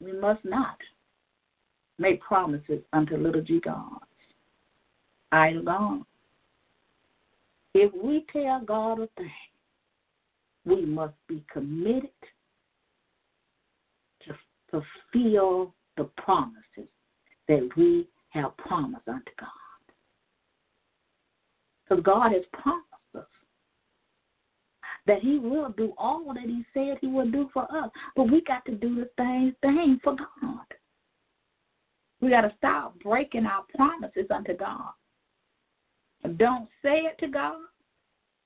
[0.01, 0.77] We must not
[1.99, 4.05] make promises unto little g gods,
[5.33, 6.05] idol gods.
[7.75, 9.31] If we tell God a thing,
[10.65, 12.11] we must be committed
[14.27, 14.35] to
[14.71, 16.89] fulfill the promises
[17.49, 19.49] that we have promised unto God.
[21.89, 22.87] Because God has promised
[23.17, 23.27] us
[25.07, 27.91] that He will do all that He said He would do for us.
[28.17, 30.65] But we got to do the same thing for God.
[32.21, 34.93] We got to stop breaking our promises unto God.
[36.39, 37.61] Don't say it to God.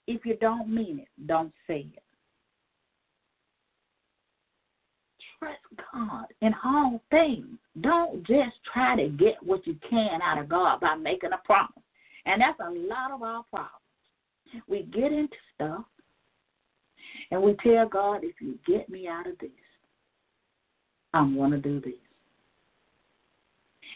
[0.09, 2.03] If you don't mean it, don't say it.
[5.39, 5.59] Trust
[5.93, 7.47] God in all things.
[7.81, 11.73] Don't just try to get what you can out of God by making a promise.
[12.27, 13.73] And that's a lot of our problems.
[14.67, 15.85] We get into stuff
[17.31, 19.51] and we tell God, if you get me out of this,
[21.15, 21.95] I'm going to do this.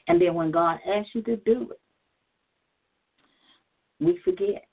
[0.08, 1.80] And then when God asks you to do it,
[4.00, 4.66] we forget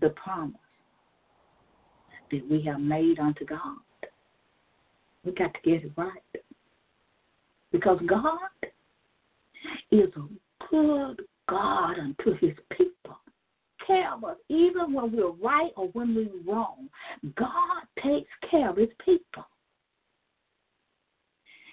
[0.00, 0.54] the promise
[2.30, 3.78] that we have made unto God.
[5.24, 6.22] We got to get it right.
[7.72, 8.38] Because God
[9.90, 13.18] is a good God unto his people.
[13.86, 16.88] Care of us even when we're right or when we're wrong.
[17.36, 19.44] God takes care of his people.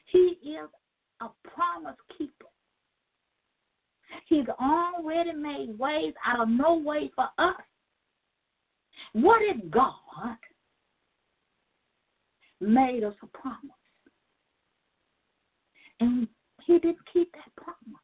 [0.07, 0.69] He is
[1.21, 2.31] a promise keeper.
[4.27, 7.55] He's already made ways out of no way for us.
[9.13, 10.37] What if God
[12.59, 13.59] made us a promise.
[15.99, 16.27] And
[16.65, 18.01] he didn't keep that promise.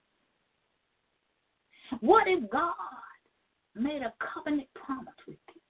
[2.01, 2.73] What if God
[3.75, 5.61] made a covenant promise with you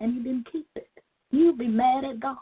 [0.00, 0.88] and you didn't keep it?
[1.30, 2.36] You'd be mad at God.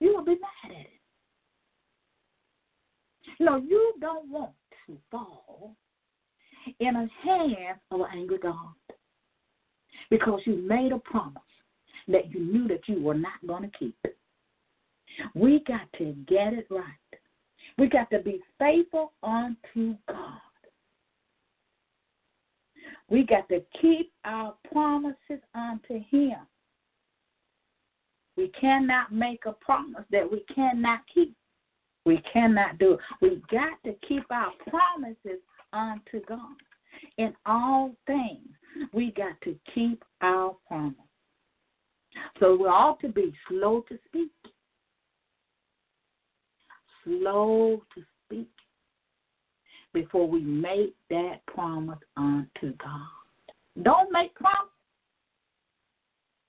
[0.00, 0.86] You would be mad at it.
[3.40, 4.52] No, you don't want
[4.86, 5.76] to fall
[6.80, 8.74] in the hands of an angry God
[10.10, 11.42] because you made a promise
[12.08, 13.96] that you knew that you were not going to keep.
[15.34, 16.84] We got to get it right.
[17.78, 20.38] We got to be faithful unto God.
[23.08, 26.38] We got to keep our promises unto Him.
[28.36, 31.34] We cannot make a promise that we cannot keep.
[32.04, 33.00] We cannot do it.
[33.20, 35.40] We got to keep our promises
[35.72, 36.56] unto God.
[37.18, 38.48] In all things,
[38.92, 40.96] we got to keep our promise.
[42.40, 44.30] So we ought to be slow to speak.
[47.04, 48.48] Slow to speak
[49.92, 53.82] before we make that promise unto God.
[53.82, 54.70] Don't make promises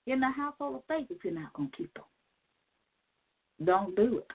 [0.08, 2.04] in the household of faith if you're not going to keep them.
[3.64, 4.32] Don't do it.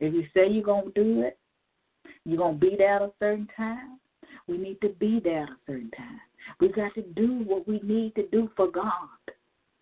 [0.00, 1.38] If you say you're going to do it,
[2.24, 4.00] you're going to be there at a certain time,
[4.46, 6.20] we need to be there at a certain time.
[6.60, 9.08] We got to do what we need to do for God.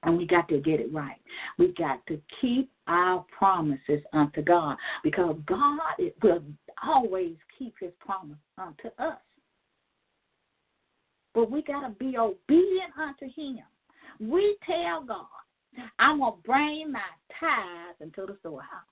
[0.04, 1.20] And we got to get it right.
[1.58, 5.80] We got to keep our promises unto God because God
[6.22, 6.42] will
[6.86, 9.18] always keep his promise unto us.
[11.34, 13.58] But we got to be obedient unto him.
[14.20, 15.26] We tell God,
[15.98, 17.00] I'm going to bring my
[17.38, 18.82] tithes into the storehouse.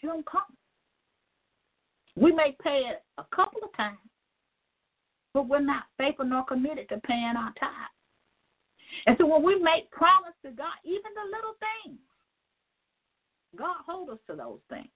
[0.00, 0.42] You don't come.
[2.16, 3.98] We may pay it a couple of times,
[5.34, 7.92] but we're not faithful nor committed to paying our tithes.
[9.06, 11.98] And so when we make promise to God, even the little things,
[13.58, 14.88] God hold us to those things.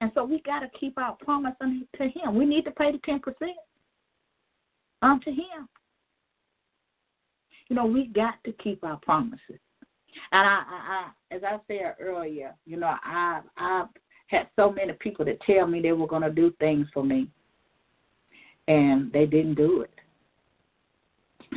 [0.00, 2.36] And so we got to keep our promise to Him.
[2.36, 3.20] We need to pay the 10%
[5.02, 5.68] unto Him.
[7.68, 9.60] You know, we got to keep our promises.
[10.32, 13.84] And I, I, I as I said earlier, you know, I, I
[14.26, 17.28] had so many people that tell me they were going to do things for me,
[18.72, 19.94] and they didn't do it.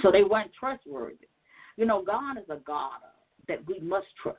[0.01, 1.27] So they weren't trustworthy.
[1.77, 2.99] You know, God is a God
[3.47, 4.37] that we must trust.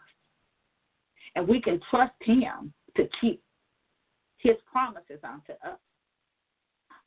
[1.34, 3.42] And we can trust Him to keep
[4.38, 5.78] His promises unto us.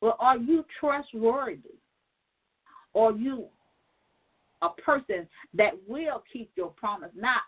[0.00, 1.78] Well, are you trustworthy?
[2.92, 3.46] Or you
[4.62, 7.42] a person that will keep your promise, not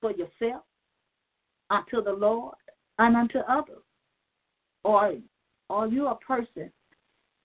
[0.00, 0.64] for yourself,
[1.70, 2.56] unto the Lord,
[2.98, 3.82] and unto others?
[4.84, 5.14] Or
[5.70, 6.70] are you a person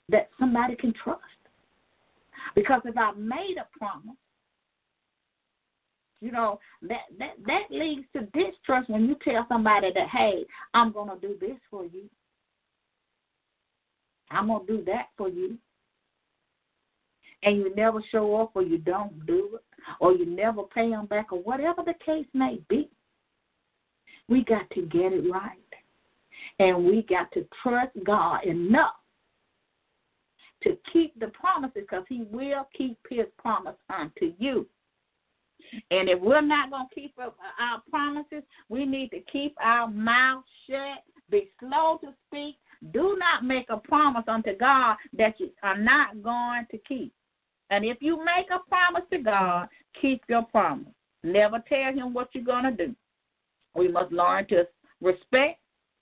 [0.10, 1.22] that somebody can trust?
[2.56, 4.16] Because if I made a promise,
[6.22, 10.46] you know that that that leads to distrust when you tell somebody that hey
[10.76, 12.08] i'm going to do this for you.
[14.30, 15.58] I'm going to do that for you.
[17.44, 19.64] And you never show up or you don't do it
[20.00, 22.90] or you never pay them back or whatever the case may be.
[24.30, 25.58] We got to get it right
[26.62, 28.94] and we got to trust god enough
[30.64, 34.68] to keep the promises because he will keep his promise unto you
[35.90, 39.88] and if we're not going to keep up our promises, we need to keep our
[39.88, 42.56] mouth shut, be slow to speak.
[42.94, 47.14] Do not make a promise unto God that you are not going to keep.
[47.70, 49.70] And if you make a promise to God,
[50.02, 50.92] keep your promise.
[51.24, 52.96] Never tell him what you're going to do.
[53.76, 54.68] We must learn to
[55.00, 55.61] respect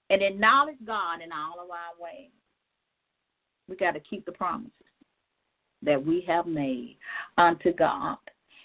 [0.09, 2.31] and acknowledge God in all of our ways.
[3.67, 4.71] We got to keep the promises
[5.83, 6.97] that we have made
[7.37, 8.17] unto God.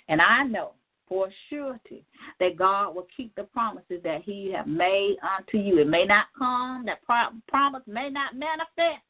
[0.09, 0.73] And I know
[1.09, 2.05] for surety
[2.41, 5.79] that God will keep the promises that He have made unto you.
[5.79, 9.03] It may not come, that promise may not manifest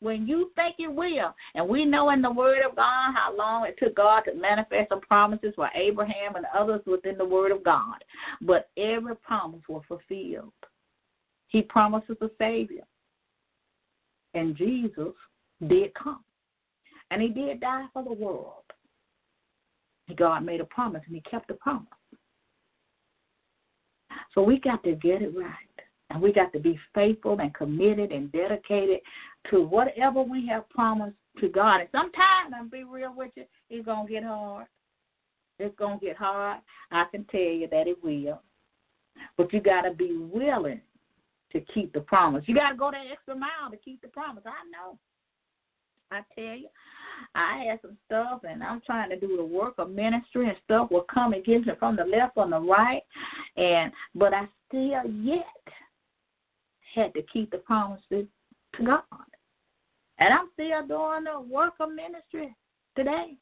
[0.00, 1.34] when you think it will.
[1.54, 4.90] And we know in the Word of God how long it took God to manifest
[4.90, 8.02] the promises for Abraham and others within the Word of God.
[8.40, 10.52] But every promise was fulfilled.
[11.54, 12.82] He promises a Savior.
[14.34, 15.14] And Jesus
[15.68, 16.24] did come.
[17.12, 18.64] And He did die for the world.
[20.16, 21.86] God made a promise and He kept the promise.
[24.34, 25.54] So we got to get it right.
[26.10, 28.98] And we got to be faithful and committed and dedicated
[29.50, 31.82] to whatever we have promised to God.
[31.82, 34.66] And sometimes, I'm be real with you, it's going to get hard.
[35.60, 36.58] It's going to get hard.
[36.90, 38.42] I can tell you that it will.
[39.36, 40.80] But you got to be willing
[41.54, 42.44] to keep the promise.
[42.46, 44.44] You got to go that extra mile to keep the promise.
[44.46, 44.98] I know.
[46.10, 46.68] I tell you,
[47.34, 50.90] I had some stuff, and I'm trying to do the work of ministry, and stuff
[50.90, 53.02] will come against me from the left on the right,
[53.56, 55.44] and but I still yet
[56.94, 58.26] had to keep the promises
[58.76, 59.02] to God,
[60.18, 62.54] and I'm still doing the work of ministry
[62.96, 63.36] today.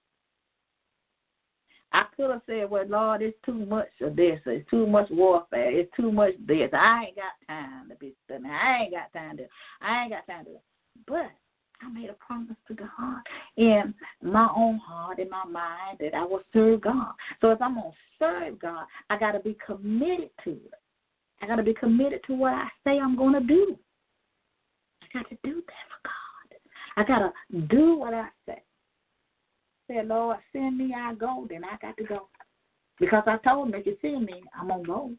[1.92, 4.40] I could have said, "Well, Lord, it's too much of this.
[4.46, 5.70] It's too much warfare.
[5.70, 6.70] It's too much this.
[6.72, 8.50] I ain't got time to be studying.
[8.50, 9.46] I ain't got time to.
[9.80, 10.52] I ain't got time to."
[11.06, 11.30] But
[11.82, 13.22] I made a promise to God
[13.56, 17.12] in my own heart, in my mind, that I will serve God.
[17.40, 20.74] So if I'm going to serve God, I got to be committed to it.
[21.40, 23.76] I got to be committed to what I say I'm going to do.
[25.02, 26.12] I got to do that for God.
[26.96, 28.62] I got to do what I say.
[29.92, 31.46] Say, Lord, send me, I go.
[31.48, 32.28] Then I got to go.
[32.98, 35.10] Because I told him, if you send me, I'm going to go.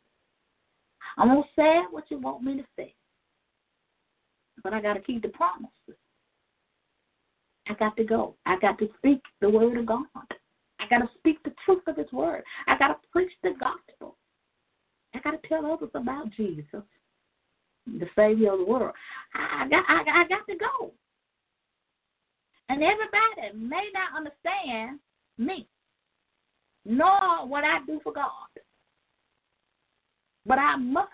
[1.17, 2.93] I'm going to say what you want me to say.
[4.63, 5.69] But I got to keep the promises.
[7.69, 8.35] I got to go.
[8.45, 10.05] I got to speak the word of God.
[10.79, 12.43] I got to speak the truth of His word.
[12.67, 14.17] I got to preach the gospel.
[15.13, 16.65] I got to tell others about Jesus,
[17.85, 18.95] the Savior of the world.
[19.35, 20.91] I got, I, I got to go.
[22.73, 24.99] And everybody may not understand
[25.37, 25.67] me,
[26.85, 28.49] nor what I do for God.
[30.47, 31.11] But I must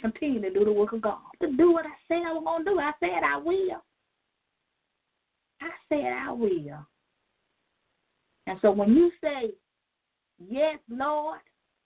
[0.00, 2.64] continue to do the work of God, to do what I said I was going
[2.64, 2.78] to do.
[2.78, 3.82] I said I will.
[5.60, 6.86] I said I will.
[8.46, 9.50] And so when you say,
[10.38, 11.40] Yes, Lord,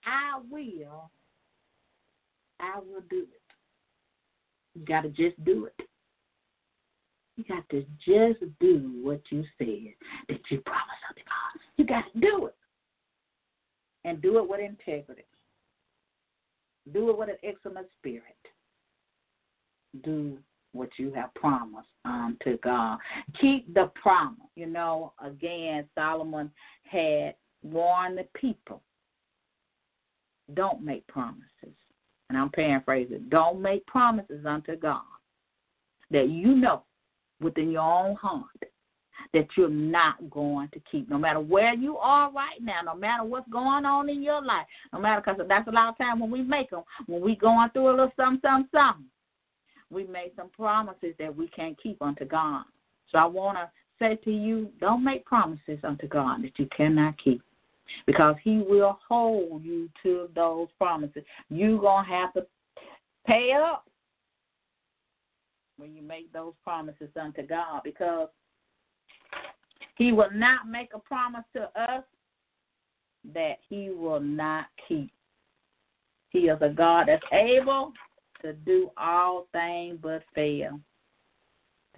[0.05, 1.09] I will,
[2.59, 3.41] I will do it.
[4.75, 5.87] You got to just do it.
[7.37, 9.93] You got to just do what you said
[10.29, 11.61] that you promised unto God.
[11.77, 12.55] You got to do it.
[14.03, 15.25] And do it with integrity.
[16.91, 18.23] Do it with an excellent spirit.
[20.03, 20.39] Do
[20.73, 22.97] what you have promised unto God.
[23.39, 24.49] Keep the promise.
[24.55, 26.49] You know, again, Solomon
[26.83, 28.81] had warned the people
[30.53, 31.75] don't make promises.
[32.29, 35.01] And I'm paraphrasing don't make promises unto God
[36.11, 36.83] that you know
[37.41, 38.45] within your own heart
[39.33, 41.09] that you're not going to keep.
[41.09, 44.65] No matter where you are right now, no matter what's going on in your life,
[44.91, 47.69] no matter because that's a lot of time when we make them, when we going
[47.69, 49.05] through a little something, something, something,
[49.89, 52.63] we made some promises that we can't keep unto God.
[53.11, 53.69] So I want to
[53.99, 57.41] say to you, don't make promises unto God that you cannot keep
[58.05, 61.23] because he will hold you to those promises.
[61.49, 62.45] You're going to have to
[63.27, 63.85] pay up
[65.81, 68.29] when you make those promises unto God because
[69.97, 72.03] he will not make a promise to us
[73.33, 75.11] that he will not keep.
[76.29, 77.93] He is a God that's able
[78.43, 80.79] to do all things but fail.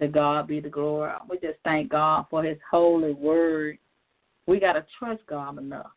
[0.00, 1.12] To God be the glory.
[1.30, 3.78] We just thank God for his holy word.
[4.46, 5.92] We got to trust God enough.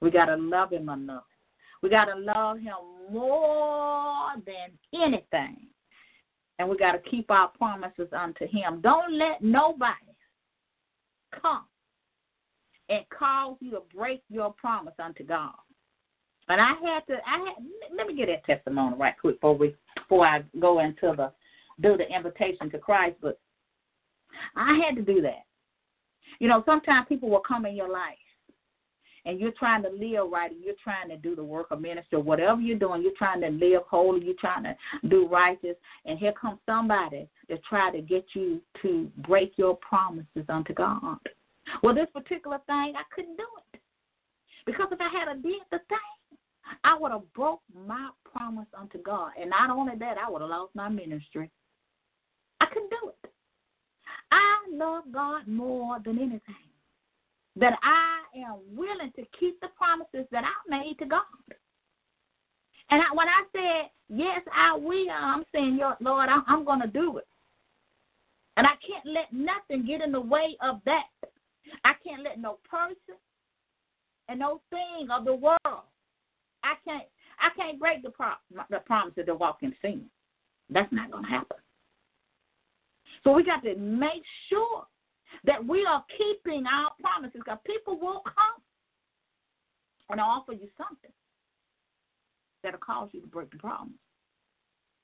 [0.00, 1.24] We got to love him enough.
[1.82, 2.74] We got to love him
[3.10, 5.66] more than anything.
[6.58, 8.80] And we got to keep our promises unto him.
[8.80, 10.14] Don't let nobody
[11.42, 11.64] come
[12.88, 15.54] and cause you to break your promise unto God.
[16.48, 19.74] And I had to I had let me get that testimony right quick before we
[19.96, 21.32] before I go into the
[21.80, 23.40] do the invitation to Christ, but
[24.54, 25.44] I had to do that.
[26.40, 28.18] You know, sometimes people will come in your life
[29.26, 32.20] and you're trying to live right and you're trying to do the work of ministry,
[32.20, 34.74] whatever you're doing, you're trying to live holy, you're trying to
[35.08, 40.44] do righteous, and here comes somebody to try to get you to break your promises
[40.48, 41.18] unto God.
[41.82, 43.80] Well, this particular thing, I couldn't do it.
[44.66, 46.38] Because if I had a did the thing,
[46.82, 49.32] I would have broke my promise unto God.
[49.40, 51.50] And not only that, I would have lost my ministry.
[52.60, 53.30] I couldn't do it.
[54.30, 56.40] I love God more than anything.
[57.56, 61.22] That I am willing to keep the promises that I made to God.
[62.90, 66.88] And I, when I said, yes, I will, I'm saying, Lord, I'm, I'm going to
[66.88, 67.26] do it.
[68.56, 71.06] And I can't let nothing get in the way of that.
[71.84, 73.16] I can't let no person
[74.28, 75.84] and no thing of the world.
[76.62, 77.04] I can't
[77.40, 78.32] I can't break the pro-
[78.70, 80.04] the promise of the walk in sin.
[80.70, 81.56] That's not going to happen.
[83.22, 84.86] So we got to make sure
[85.44, 88.62] that we are keeping our promises because people will come
[90.10, 91.10] and offer you something
[92.62, 93.92] that'll cause you to break the promise.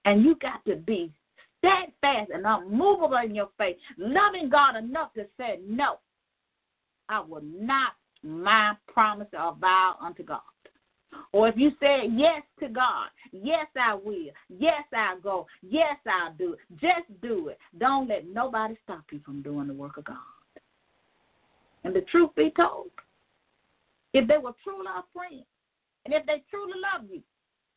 [0.05, 1.13] And you got to be
[1.59, 5.99] steadfast and unmovable in your faith, loving God enough to say, No,
[7.09, 10.41] I will not my promise or vow unto God.
[11.33, 16.35] Or if you say yes to God, yes, I will, yes, I'll go, yes, I'll
[16.35, 17.59] do it, just do it.
[17.79, 20.17] Don't let nobody stop you from doing the work of God.
[21.85, 22.91] And the truth be told,
[24.13, 25.45] if they were truly a friend,
[26.05, 27.23] and if they truly love you,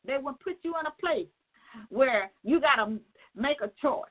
[0.06, 1.28] they would put you in a place
[1.90, 3.00] where you got to
[3.36, 4.10] make a choice.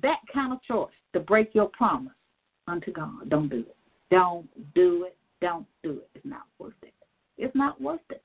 [0.00, 2.12] That kind of choice to break your promise
[2.68, 3.28] unto God.
[3.28, 3.76] Don't do it.
[4.10, 5.16] Don't do it.
[5.40, 6.10] Don't do it.
[6.14, 6.94] It's not worth it.
[7.36, 8.22] It's not worth it.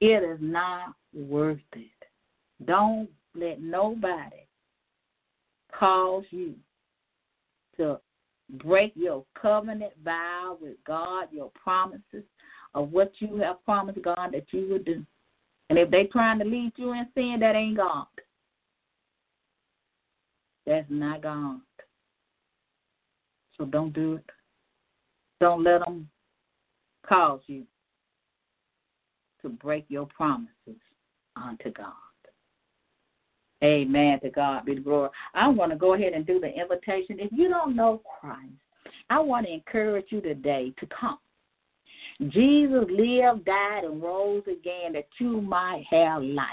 [0.00, 1.86] It is not worth it.
[2.64, 4.46] Don't let nobody
[5.72, 6.54] cause you
[7.76, 8.00] to
[8.50, 12.24] break your covenant vow with God, your promises
[12.74, 15.04] of what you have promised God that you would do.
[15.70, 18.06] And if they trying to lead you in sin, that ain't God.
[20.66, 21.60] That's not God.
[23.56, 24.24] So don't do it.
[25.40, 26.08] Don't let them
[27.06, 27.64] cause you
[29.42, 30.80] to break your promises
[31.36, 31.92] unto God.
[33.62, 34.20] Amen.
[34.20, 35.10] To God be the glory.
[35.34, 37.18] I want to go ahead and do the invitation.
[37.18, 38.52] If you don't know Christ,
[39.10, 41.18] I want to encourage you today to come.
[42.20, 46.46] Jesus lived, died, and rose again that you might have life.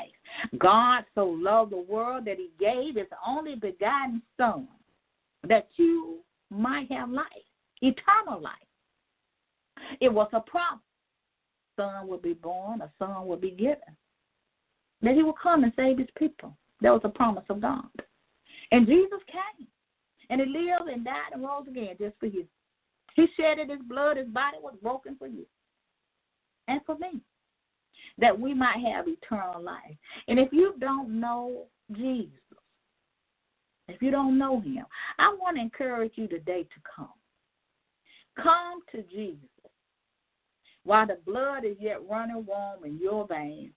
[0.60, 4.68] God so loved the world that he gave his only begotten Son
[5.48, 6.20] that you
[6.52, 7.26] might have life,
[7.82, 8.54] eternal life.
[10.00, 10.82] It was a promise.
[11.76, 13.96] Son would be born, a son would be given.
[15.02, 16.56] That he would come and save his people.
[16.82, 17.86] That was a promise of God.
[18.72, 19.68] And Jesus came.
[20.30, 22.46] And he lived and died and rose again just for you.
[23.16, 25.46] He shedded his blood, his body was broken for you.
[26.68, 27.22] And for me.
[28.18, 29.96] That we might have eternal life.
[30.28, 32.32] And if you don't know Jesus,
[33.88, 34.86] if you don't know him,
[35.20, 37.10] I want to encourage you today to come.
[38.42, 39.50] Come to Jesus
[40.86, 43.74] while the blood is yet running warm in your veins.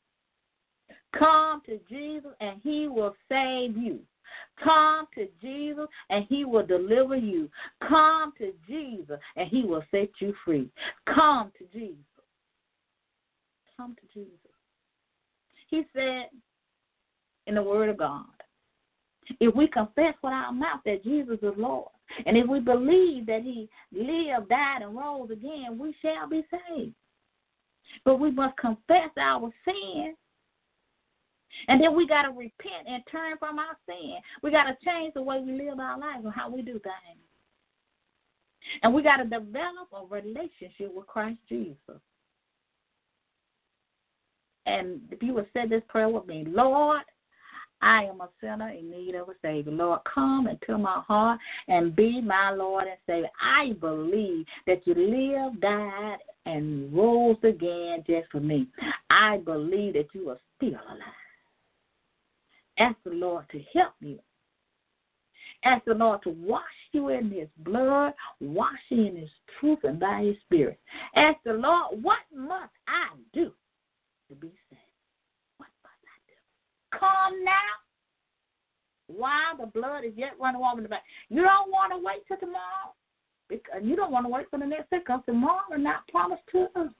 [1.18, 4.00] Come to Jesus and he will save you.
[4.62, 7.50] Come to Jesus and he will deliver you.
[7.88, 10.70] Come to Jesus and he will set you free.
[11.06, 11.96] Come to Jesus.
[13.76, 14.32] Come to Jesus.
[15.70, 16.26] He said
[17.46, 18.24] in the Word of God,
[19.40, 21.90] if we confess with our mouth that Jesus is Lord
[22.26, 26.94] And if we believe that he lived, died, and rose again, we shall be saved.
[28.04, 30.14] But we must confess our sin.
[31.66, 34.16] And then we got to repent and turn from our sin.
[34.42, 37.22] We got to change the way we live our lives and how we do things.
[38.82, 42.00] And we got to develop a relationship with Christ Jesus.
[44.66, 47.00] And if you would say this prayer with me, Lord,
[47.80, 49.72] I am a sinner in need of a Savior.
[49.72, 53.30] Lord, come into my heart and be my Lord and Savior.
[53.40, 58.66] I believe that you lived, died, and rose again just for me.
[59.10, 61.14] I believe that you are still alive.
[62.78, 64.18] Ask the Lord to help you.
[65.64, 66.62] Ask the Lord to wash
[66.92, 70.78] you in His blood, wash you in His truth and by His Spirit.
[71.16, 73.50] Ask the Lord, what must I do
[74.28, 74.80] to be saved?
[75.56, 76.34] What must I do?
[76.92, 77.52] Come now
[79.08, 81.04] while the blood is yet running warm in the back.
[81.28, 82.94] You don't want to wait till tomorrow.
[83.48, 86.68] Because you don't want to wait for the next second tomorrow is not promised to
[86.76, 86.92] us.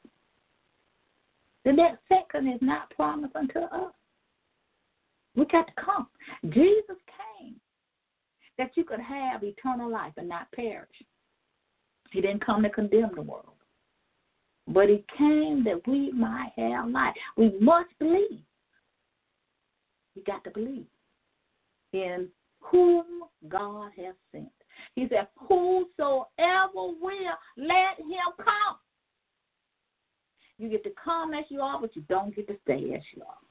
[1.65, 3.93] The next second is not promised unto us.
[5.37, 6.07] We got to come.
[6.49, 6.97] Jesus
[7.39, 7.57] came
[8.57, 10.89] that you could have eternal life and not perish.
[12.11, 13.53] He didn't come to condemn the world,
[14.67, 17.15] but He came that we might have life.
[17.37, 18.41] We must believe.
[20.19, 20.87] You got to believe
[21.93, 22.27] in
[22.59, 23.05] whom
[23.47, 24.49] God has sent.
[24.97, 26.27] He said, Whosoever
[26.75, 28.79] will, let him come.
[30.59, 33.23] You get to come as you are, but you don't get to stay as you
[33.23, 33.48] are.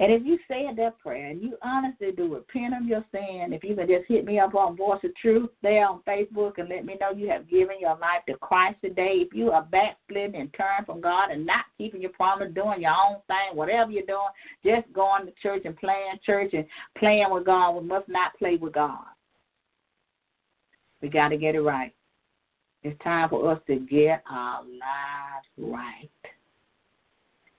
[0.00, 3.62] And if you said that prayer and you honestly do repent of your sin, if
[3.62, 6.86] you can just hit me up on Voice of Truth there on Facebook and let
[6.86, 9.16] me know you have given your life to Christ today.
[9.16, 12.92] If you are backsliding and turned from God and not keeping your promise, doing your
[12.92, 14.20] own thing, whatever you're doing,
[14.64, 16.64] just going to church and playing church and
[16.96, 19.04] playing with God, we must not play with God.
[21.02, 21.92] We got to get it right.
[22.82, 26.08] It's time for us to get our lives right.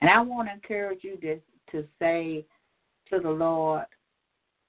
[0.01, 1.39] And I want to encourage you to
[1.71, 2.45] to say
[3.09, 3.85] to the Lord,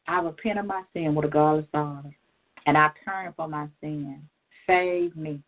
[0.07, 2.07] I repent of my sin with a godless heart,
[2.67, 4.23] and I turn from my sin.
[4.67, 5.41] Save me.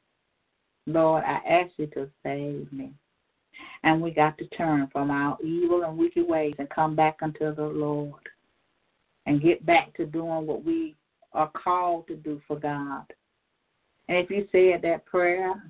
[0.86, 2.92] Lord, I ask you to save me.
[3.82, 7.54] And we got to turn from our evil and wicked ways and come back unto
[7.54, 8.28] the Lord
[9.26, 10.94] and get back to doing what we
[11.32, 13.04] are called to do for God.
[14.08, 15.62] And if you said that prayer,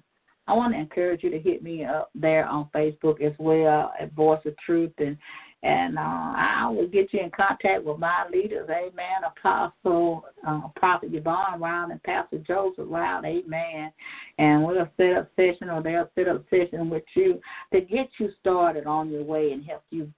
[0.47, 4.13] I want to encourage you to hit me up there on Facebook as well at
[4.13, 5.17] Voice of Truth and
[5.65, 11.09] and uh, I will get you in contact with my leaders, amen, Apostle, uh, Prophet
[11.15, 13.91] Yvonne Round and Pastor Joseph Round, amen.
[14.37, 17.41] And we'll set up session or they'll set up session with you
[17.73, 20.13] to get you started on your way and help you.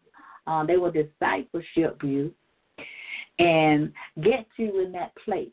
[0.49, 2.33] Uh, they will discipleship you
[3.39, 3.93] and
[4.23, 5.49] get you in that place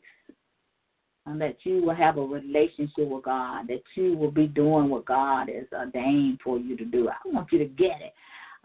[1.26, 5.04] and that you will have a relationship with God, that you will be doing what
[5.04, 7.08] God has ordained for you to do.
[7.08, 8.12] I want you to get it.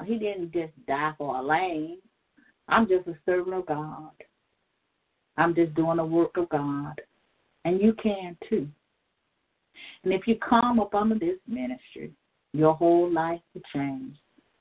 [0.06, 1.97] He didn't just die for a lane.
[2.68, 4.12] I'm just a servant of God.
[5.38, 7.00] I'm just doing the work of God.
[7.66, 8.68] And you can too.
[10.04, 12.12] And if you come up under this ministry,
[12.54, 14.16] your whole life will change.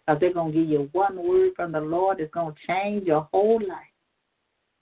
[0.06, 3.06] Because they're going to give you one word from the Lord that's going to change
[3.06, 3.78] your whole life.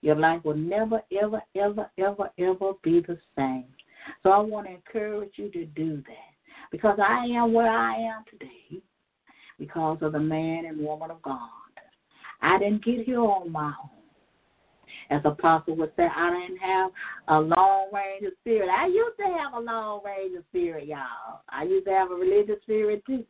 [0.03, 3.65] Your life will never, ever, ever, ever, ever be the same.
[4.23, 6.71] So I want to encourage you to do that.
[6.71, 8.83] Because I am where I am today
[9.59, 11.49] because of the man and woman of God.
[12.43, 13.91] I didn't get here on my own.
[15.11, 16.91] As the Apostle would say, I didn't have
[17.29, 18.69] a Lone Ranger spirit.
[18.69, 21.43] I used to have a Lone Ranger spirit, y'all.
[21.49, 23.25] I used to have a religious spirit too.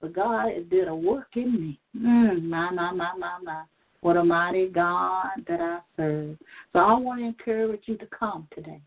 [0.00, 1.80] But God did a work in me.
[1.96, 3.62] Mm, my, my, my, my, my.
[4.02, 6.36] What a mighty God that I serve.
[6.72, 8.80] So I want to encourage you to come today.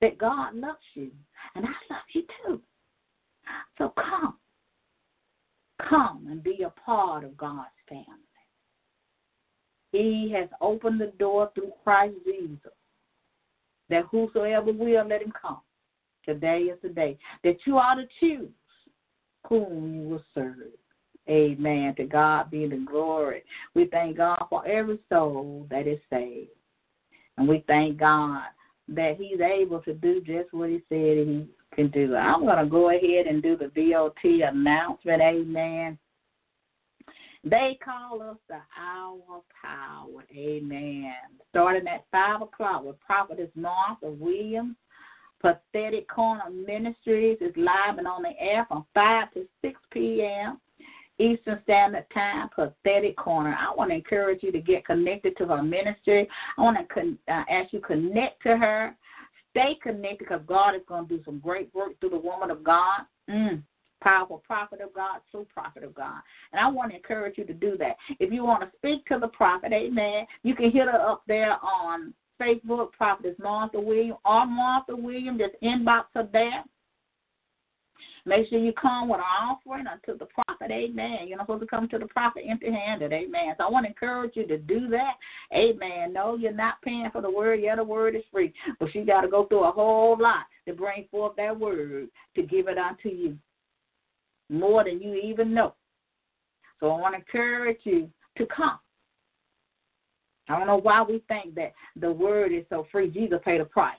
[0.00, 1.12] That God loves you,
[1.54, 2.60] and I love you too.
[3.78, 4.34] So come.
[5.88, 8.06] Come and be a part of God's family.
[9.92, 12.72] He has opened the door through Christ Jesus
[13.90, 15.60] that whosoever will, let him come.
[16.24, 18.48] Today is the day that you ought to choose
[19.48, 20.72] whom you will serve.
[21.28, 21.94] Amen.
[21.96, 23.42] To God be the glory.
[23.74, 26.50] We thank God for every soul that is saved.
[27.36, 28.44] And we thank God
[28.88, 32.14] that He's able to do just what He said He can do.
[32.16, 35.22] I'm going to go ahead and do the VOT announcement.
[35.22, 35.98] Amen.
[37.44, 40.24] They call us the hour of power.
[40.36, 41.14] Amen.
[41.50, 44.76] Starting at 5 o'clock with Prophetess Martha Williams.
[45.40, 50.60] Prophetic Corner Ministries is live and on the air from 5 to 6 p.m.
[51.18, 53.56] Eastern Standard Time, Prophetic Corner.
[53.58, 56.28] I want to encourage you to get connected to her ministry.
[56.56, 58.94] I want to con- uh, ask you connect to her
[59.52, 62.64] Stay connected because God is going to do some great work through the woman of
[62.64, 63.02] God.
[63.30, 63.62] Mm
[64.02, 66.20] powerful prophet of God, true prophet of God.
[66.52, 67.96] And I want to encourage you to do that.
[68.18, 71.56] If you want to speak to the prophet, amen, you can hit her up there
[71.62, 75.38] on Facebook, Prophetess Martha William or Martha William.
[75.38, 76.64] Just inbox her there.
[78.24, 81.26] Make sure you come with an offering unto the prophet, amen.
[81.26, 83.54] You're not supposed to come to the prophet empty handed, amen.
[83.58, 85.14] So I want to encourage you to do that,
[85.52, 86.12] amen.
[86.12, 88.52] No, you're not paying for the word, yeah, the word is free.
[88.78, 92.42] But you got to go through a whole lot to bring forth that word to
[92.42, 93.36] give it unto you
[94.48, 95.74] more than you even know.
[96.78, 98.08] So I want to encourage you
[98.38, 98.78] to come.
[100.48, 103.08] I don't know why we think that the word is so free.
[103.08, 103.96] Jesus paid a price.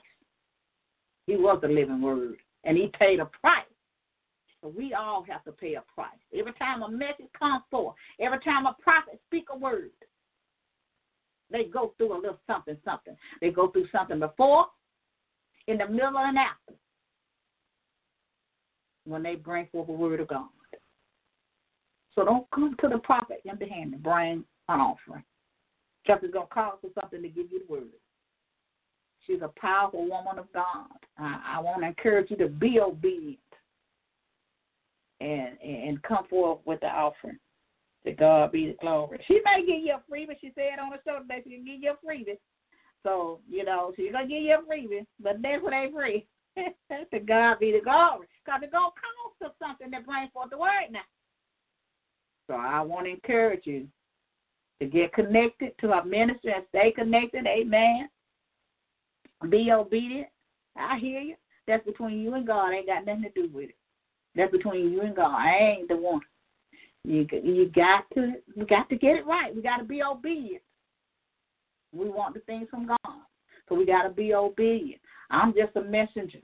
[1.26, 3.64] He was the living word, and he paid a price.
[4.68, 6.10] We all have to pay a price.
[6.36, 9.90] Every time a message comes forth, every time a prophet speak a word,
[11.50, 13.16] they go through a little something, something.
[13.40, 14.66] They go through something before,
[15.66, 16.74] in the middle, and after
[19.04, 20.48] when they bring forth a word of God.
[22.14, 24.02] So don't come to the prophet empty handed.
[24.02, 25.24] Bring an offering.
[26.02, 27.88] Because it's going to call for something to give you the word.
[29.26, 30.86] She's a powerful woman of God.
[31.18, 33.38] I, I want to encourage you to be obedient
[35.20, 37.38] and and come forth with the offering.
[38.04, 39.24] To God be the glory.
[39.26, 40.38] She may give you a freebie.
[40.40, 42.38] She said on the show today she can give you a freebie.
[43.02, 46.26] So, you know, she's going to give you a freebie, but that's what ain't free.
[46.56, 48.26] to God be the glory.
[48.44, 51.00] Because it's going to cost us something to bring forth the word now.
[52.46, 53.88] So I want to encourage you
[54.80, 57.46] to get connected to our ministry and stay connected.
[57.46, 58.08] Amen.
[59.48, 60.28] Be obedient.
[60.76, 61.36] I hear you.
[61.66, 62.72] That's between you and God.
[62.72, 63.76] Ain't got nothing to do with it.
[64.34, 65.34] That's between you and God.
[65.34, 66.20] I ain't the one.
[67.04, 69.54] You you got to we got to get it right.
[69.54, 70.62] We got to be obedient.
[71.92, 73.20] We want the things from God,
[73.68, 75.00] so we got to be obedient.
[75.30, 76.38] I'm just a messenger.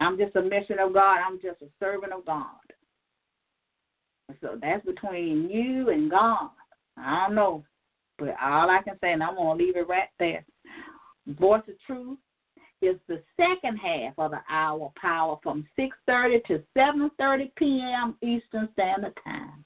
[0.00, 1.18] I'm just a messenger of God.
[1.26, 2.46] I'm just a servant of God.
[4.40, 6.50] So that's between you and God.
[6.96, 7.64] I don't know.
[8.18, 10.44] But all I can say, and I'm to leave it right there.
[11.26, 12.18] Voice of Truth
[12.82, 18.16] is the second half of the hour power from 6.30 to 7.30 p.m.
[18.22, 19.64] Eastern Standard Time.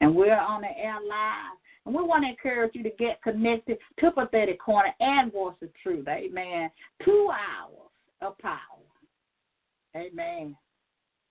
[0.00, 1.56] And we're on the air live.
[1.86, 5.68] And we want to encourage you to get connected to Prophetic Corner and Voice of
[5.82, 6.08] Truth.
[6.08, 6.68] Amen.
[7.04, 8.58] Two hours of power.
[9.96, 10.56] Amen.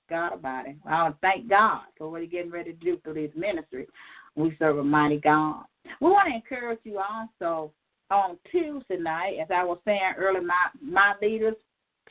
[0.09, 0.75] God about it.
[0.85, 3.87] I want to thank God for what He's getting ready to do through this ministry.
[4.35, 5.63] We serve a mighty God.
[5.99, 7.71] We want to encourage you also
[8.11, 11.55] on Tuesday night, as I was saying earlier, my my leaders,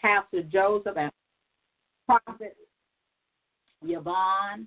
[0.00, 1.12] Pastor Joseph and
[2.06, 2.56] Prophet
[3.82, 4.66] Yvonne,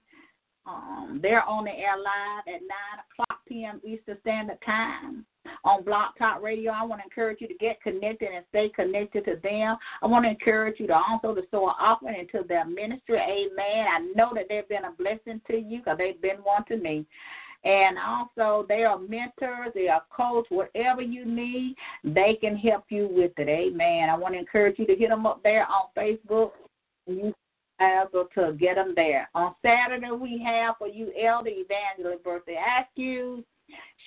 [0.67, 2.69] um, they're on the air live at 9
[3.11, 3.79] o'clock p.m.
[3.85, 5.25] Eastern Standard Time
[5.63, 6.71] on Blog Talk Radio.
[6.71, 9.77] I want to encourage you to get connected and stay connected to them.
[10.01, 13.17] I want to encourage you to also to sow an offering into their ministry.
[13.17, 13.87] Amen.
[13.87, 17.05] I know that they've been a blessing to you because they've been one to me.
[17.67, 23.09] And also, they are mentors, they are coach, whatever you need, they can help you
[23.11, 23.49] with it.
[23.49, 24.09] Amen.
[24.09, 26.51] I want to encourage you to hit them up there on Facebook.
[27.07, 27.33] You
[27.81, 29.29] able to get them there.
[29.35, 33.43] On Saturday, we have for you Elder Evangelist Birthday Askew.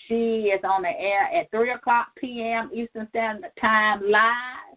[0.08, 2.70] She is on the air at 3 o'clock p.m.
[2.72, 4.69] Eastern Standard Time live.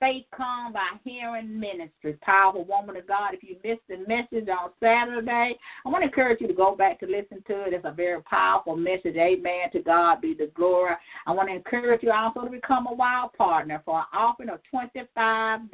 [0.00, 2.16] Faith come by hearing ministry.
[2.22, 3.34] Powerful woman of God.
[3.34, 7.00] If you missed the message on Saturday, I want to encourage you to go back
[7.00, 7.72] to listen to it.
[7.72, 9.16] It's a very powerful message.
[9.16, 9.70] Amen.
[9.72, 10.94] To God be the glory.
[11.26, 14.60] I want to encourage you also to become a wild partner for an offering of
[14.72, 15.68] $25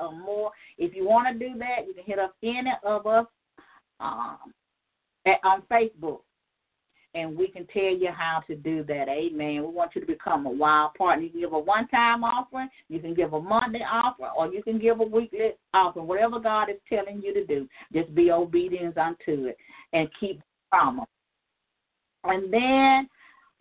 [0.00, 0.52] or more.
[0.78, 3.26] If you want to do that, you can hit up any of us
[4.00, 4.54] um,
[5.26, 6.20] at, on Facebook
[7.14, 9.08] and we can tell you how to do that.
[9.08, 9.62] Amen.
[9.62, 11.24] We want you to become a wild partner.
[11.24, 14.62] You can give a one time offering, you can give a monthly offering, or you
[14.62, 16.06] can give a weekly offering.
[16.06, 19.56] Whatever God is telling you to do, just be obedient unto it
[19.92, 20.40] and keep
[20.70, 21.06] promise.
[22.24, 23.08] And then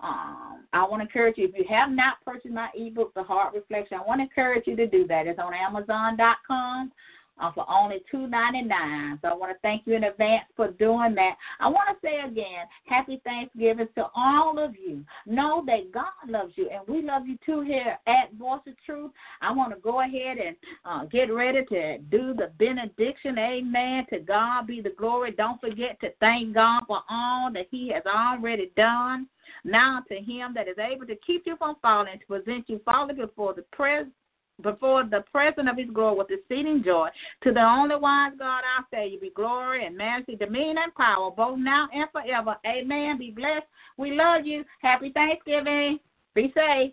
[0.01, 3.53] um, I want to encourage you if you have not purchased my ebook, The Heart
[3.53, 5.27] Reflection, I want to encourage you to do that.
[5.27, 6.91] It's on Amazon.com
[7.39, 9.19] uh, for only two ninety nine.
[9.21, 11.35] So I want to thank you in advance for doing that.
[11.59, 15.03] I want to say again, happy Thanksgiving to all of you.
[15.25, 19.11] Know that God loves you, and we love you too here at Voice of Truth.
[19.41, 23.37] I want to go ahead and uh, get ready to do the benediction.
[23.37, 24.05] Amen.
[24.11, 25.31] To God be the glory.
[25.31, 29.27] Don't forget to thank God for all that He has already done.
[29.63, 33.15] Now to Him that is able to keep you from falling, to present you falling
[33.15, 34.13] before the presence
[34.61, 37.09] before the presence of his glory with exceeding joy.
[37.43, 41.57] To the only wise God, our Savior, be glory and majesty, dominion, and power, both
[41.59, 42.55] now and forever.
[42.65, 43.17] Amen.
[43.17, 43.65] Be blessed.
[43.97, 44.63] We love you.
[44.81, 45.99] Happy Thanksgiving.
[46.33, 46.91] Be safe.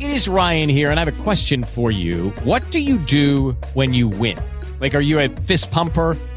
[0.00, 2.30] It is Ryan here, and I have a question for you.
[2.44, 4.38] What do you do when you win?
[4.80, 6.16] Like, are you a fist pumper?